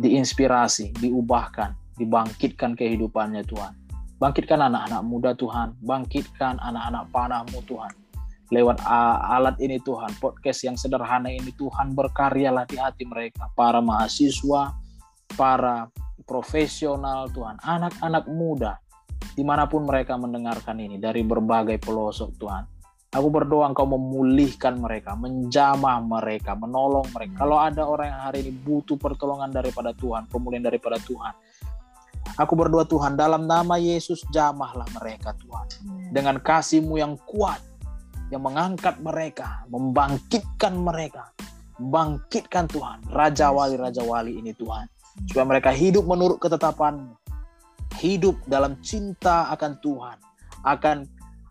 diinspirasi, 0.00 0.96
diubahkan, 0.96 1.76
dibangkitkan 2.00 2.72
kehidupannya 2.72 3.44
Tuhan. 3.44 3.85
Bangkitkan 4.16 4.64
anak-anak 4.64 5.02
muda 5.04 5.36
Tuhan, 5.36 5.76
bangkitkan 5.84 6.56
anak-anak 6.56 7.04
panahmu 7.12 7.60
Tuhan. 7.68 7.92
Lewat 8.48 8.80
alat 8.88 9.60
ini 9.60 9.76
Tuhan, 9.84 10.16
podcast 10.16 10.64
yang 10.64 10.80
sederhana 10.80 11.28
ini 11.28 11.52
Tuhan 11.52 11.92
berkaryalah 11.92 12.64
di 12.64 12.80
hati 12.80 13.04
mereka, 13.04 13.52
para 13.52 13.84
mahasiswa, 13.84 14.72
para 15.36 15.92
profesional 16.24 17.28
Tuhan, 17.28 17.60
anak-anak 17.60 18.24
muda, 18.32 18.80
di 19.36 19.44
mana 19.44 19.68
pun 19.68 19.84
mereka 19.84 20.16
mendengarkan 20.16 20.80
ini 20.80 20.96
dari 20.96 21.20
berbagai 21.20 21.76
pelosok 21.76 22.30
Tuhan. 22.40 22.64
Aku 23.12 23.28
berdoa 23.28 23.68
engkau 23.68 23.84
memulihkan 23.84 24.80
mereka, 24.80 25.12
menjamah 25.12 26.00
mereka, 26.00 26.56
menolong 26.56 27.04
mereka. 27.12 27.44
Kalau 27.44 27.60
ada 27.60 27.84
orang 27.84 28.16
yang 28.16 28.22
hari 28.32 28.48
ini 28.48 28.52
butuh 28.64 28.96
pertolongan 28.96 29.52
daripada 29.52 29.92
Tuhan, 29.92 30.24
pemulihan 30.32 30.64
daripada 30.64 30.96
Tuhan. 31.04 31.36
Aku 32.36 32.52
berdoa 32.52 32.84
Tuhan, 32.84 33.16
dalam 33.16 33.48
nama 33.48 33.80
Yesus 33.80 34.20
jamahlah 34.28 34.84
mereka 34.92 35.32
Tuhan. 35.40 35.66
Dengan 36.12 36.36
kasih-Mu 36.36 37.00
yang 37.00 37.16
kuat, 37.24 37.64
yang 38.28 38.44
mengangkat 38.44 39.00
mereka, 39.00 39.64
membangkitkan 39.72 40.76
mereka. 40.76 41.32
Bangkitkan 41.76 42.68
Tuhan, 42.72 43.04
Raja 43.12 43.52
Wali, 43.52 43.76
Raja 43.76 44.00
Wali 44.00 44.36
ini 44.36 44.52
Tuhan. 44.56 44.88
Supaya 45.28 45.44
mereka 45.48 45.72
hidup 45.72 46.04
menurut 46.04 46.40
ketetapan 46.40 47.12
hidup 48.00 48.36
dalam 48.44 48.80
cinta 48.84 49.48
akan 49.52 49.80
Tuhan, 49.80 50.16
akan 50.64 50.96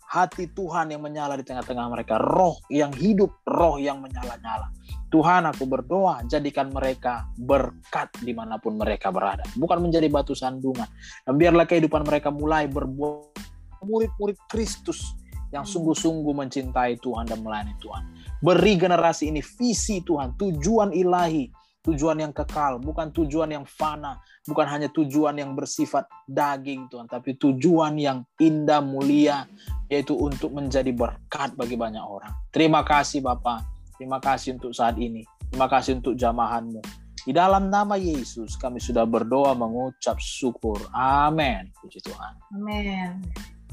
hati 0.05 0.49
Tuhan 0.53 0.93
yang 0.93 1.01
menyala 1.01 1.33
di 1.37 1.45
tengah-tengah 1.45 1.87
mereka, 1.89 2.21
roh 2.21 2.61
yang 2.69 2.93
hidup, 2.93 3.33
roh 3.45 3.81
yang 3.81 4.01
menyala-nyala. 4.01 4.69
Tuhan 5.15 5.47
aku 5.47 5.63
berdoa, 5.63 6.27
jadikan 6.27 6.75
mereka 6.75 7.23
berkat 7.39 8.11
di 8.19 8.35
mana 8.35 8.59
pun 8.59 8.75
mereka 8.75 9.15
berada. 9.15 9.47
Bukan 9.55 9.79
menjadi 9.79 10.11
batu 10.11 10.35
sandungan. 10.35 10.91
Dan 11.23 11.39
biarlah 11.39 11.63
kehidupan 11.63 12.03
mereka 12.03 12.35
mulai 12.35 12.67
berbuat 12.67 13.31
murid-murid 13.79 14.35
Kristus 14.51 15.15
yang 15.55 15.63
sungguh-sungguh 15.63 16.35
mencintai 16.35 16.99
Tuhan 16.99 17.31
dan 17.31 17.39
melayani 17.39 17.79
Tuhan. 17.79 18.03
Beri 18.43 18.75
generasi 18.75 19.31
ini 19.31 19.39
visi 19.39 20.03
Tuhan, 20.03 20.35
tujuan 20.35 20.91
ilahi, 20.91 21.47
tujuan 21.87 22.19
yang 22.19 22.35
kekal, 22.35 22.83
bukan 22.83 23.15
tujuan 23.15 23.55
yang 23.55 23.63
fana, 23.63 24.19
bukan 24.43 24.67
hanya 24.67 24.91
tujuan 24.91 25.39
yang 25.39 25.55
bersifat 25.55 26.11
daging 26.27 26.91
Tuhan, 26.91 27.07
tapi 27.07 27.39
tujuan 27.39 27.95
yang 27.95 28.27
indah 28.35 28.83
mulia 28.83 29.47
yaitu 29.87 30.11
untuk 30.11 30.51
menjadi 30.51 30.91
berkat 30.91 31.55
bagi 31.55 31.79
banyak 31.79 32.03
orang. 32.03 32.35
Terima 32.51 32.83
kasih 32.83 33.23
Bapak, 33.23 33.74
terima 33.97 34.19
kasih 34.23 34.55
untuk 34.55 34.71
saat 34.71 34.95
ini, 34.99 35.23
terima 35.51 35.67
kasih 35.67 35.99
untuk 35.99 36.15
jamahanmu. 36.15 36.81
Di 37.25 37.33
dalam 37.33 37.73
nama 37.73 37.97
Yesus 37.97 38.53
kami 38.53 38.77
sudah 38.77 39.01
berdoa 39.01 39.57
mengucap 39.57 40.21
syukur. 40.21 40.77
Amin. 40.93 41.73
Puji 41.81 41.97
Tuhan. 42.05 42.33
Amin. 42.53 43.17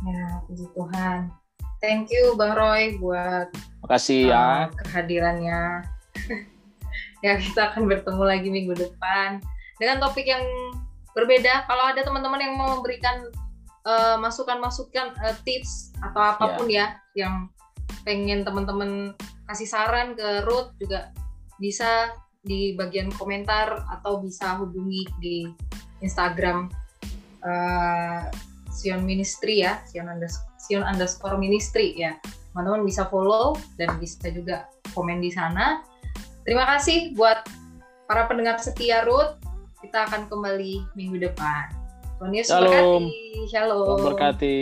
Ya, 0.08 0.40
puji 0.48 0.64
Tuhan. 0.72 1.28
Thank 1.84 2.08
you 2.08 2.32
Bang 2.40 2.56
Roy 2.56 2.96
buat 2.96 3.52
Makasih 3.84 4.32
ya. 4.32 4.72
uh, 4.72 4.72
kehadirannya. 4.86 5.84
ya 7.26 7.32
kita 7.36 7.74
akan 7.74 7.92
bertemu 7.92 8.22
lagi 8.24 8.48
minggu 8.48 8.72
depan 8.72 9.44
dengan 9.76 10.00
topik 10.00 10.24
yang 10.24 10.46
berbeda. 11.12 11.68
Kalau 11.68 11.84
ada 11.92 12.00
teman-teman 12.00 12.40
yang 12.40 12.54
mau 12.56 12.80
memberikan 12.80 13.28
uh, 13.84 14.16
masukan-masukan, 14.16 15.12
uh, 15.20 15.36
tips 15.44 15.92
atau 16.00 16.24
apa 16.24 16.56
pun 16.56 16.72
ya 16.72 16.96
yang 17.12 17.52
pengen 18.08 18.48
teman-teman 18.48 19.12
kasih 19.46 19.68
saran 19.68 20.14
ke 20.14 20.46
Ruth 20.46 20.74
juga 20.78 21.10
bisa 21.58 22.14
di 22.42 22.74
bagian 22.74 23.10
komentar 23.14 23.86
atau 23.86 24.18
bisa 24.18 24.58
hubungi 24.58 25.06
di 25.22 25.46
Instagram 26.02 26.66
uh, 27.46 28.26
Sion 28.72 29.06
Ministry 29.06 29.62
ya, 29.62 29.78
Sion 29.86 30.10
underscore, 30.10 30.50
Sion 30.58 30.82
underscore 30.82 31.38
Ministry 31.38 31.94
ya. 31.94 32.18
Teman-teman 32.52 32.82
bisa 32.84 33.06
follow 33.08 33.56
dan 33.78 33.96
bisa 34.02 34.28
juga 34.28 34.68
komen 34.92 35.22
di 35.22 35.30
sana. 35.30 35.86
Terima 36.42 36.66
kasih 36.66 37.14
buat 37.14 37.46
para 38.10 38.26
pendengar 38.26 38.58
setia 38.58 39.06
Ruth. 39.06 39.38
Kita 39.80 40.06
akan 40.10 40.26
kembali 40.26 40.94
minggu 40.98 41.22
depan. 41.22 41.70
Tuhan 42.18 42.32
Yesus 42.34 42.54
Shalom. 42.54 42.70
berkati. 42.70 43.18
Shalom. 43.50 43.86
Tuhan 43.86 44.02
berkati. 44.14 44.58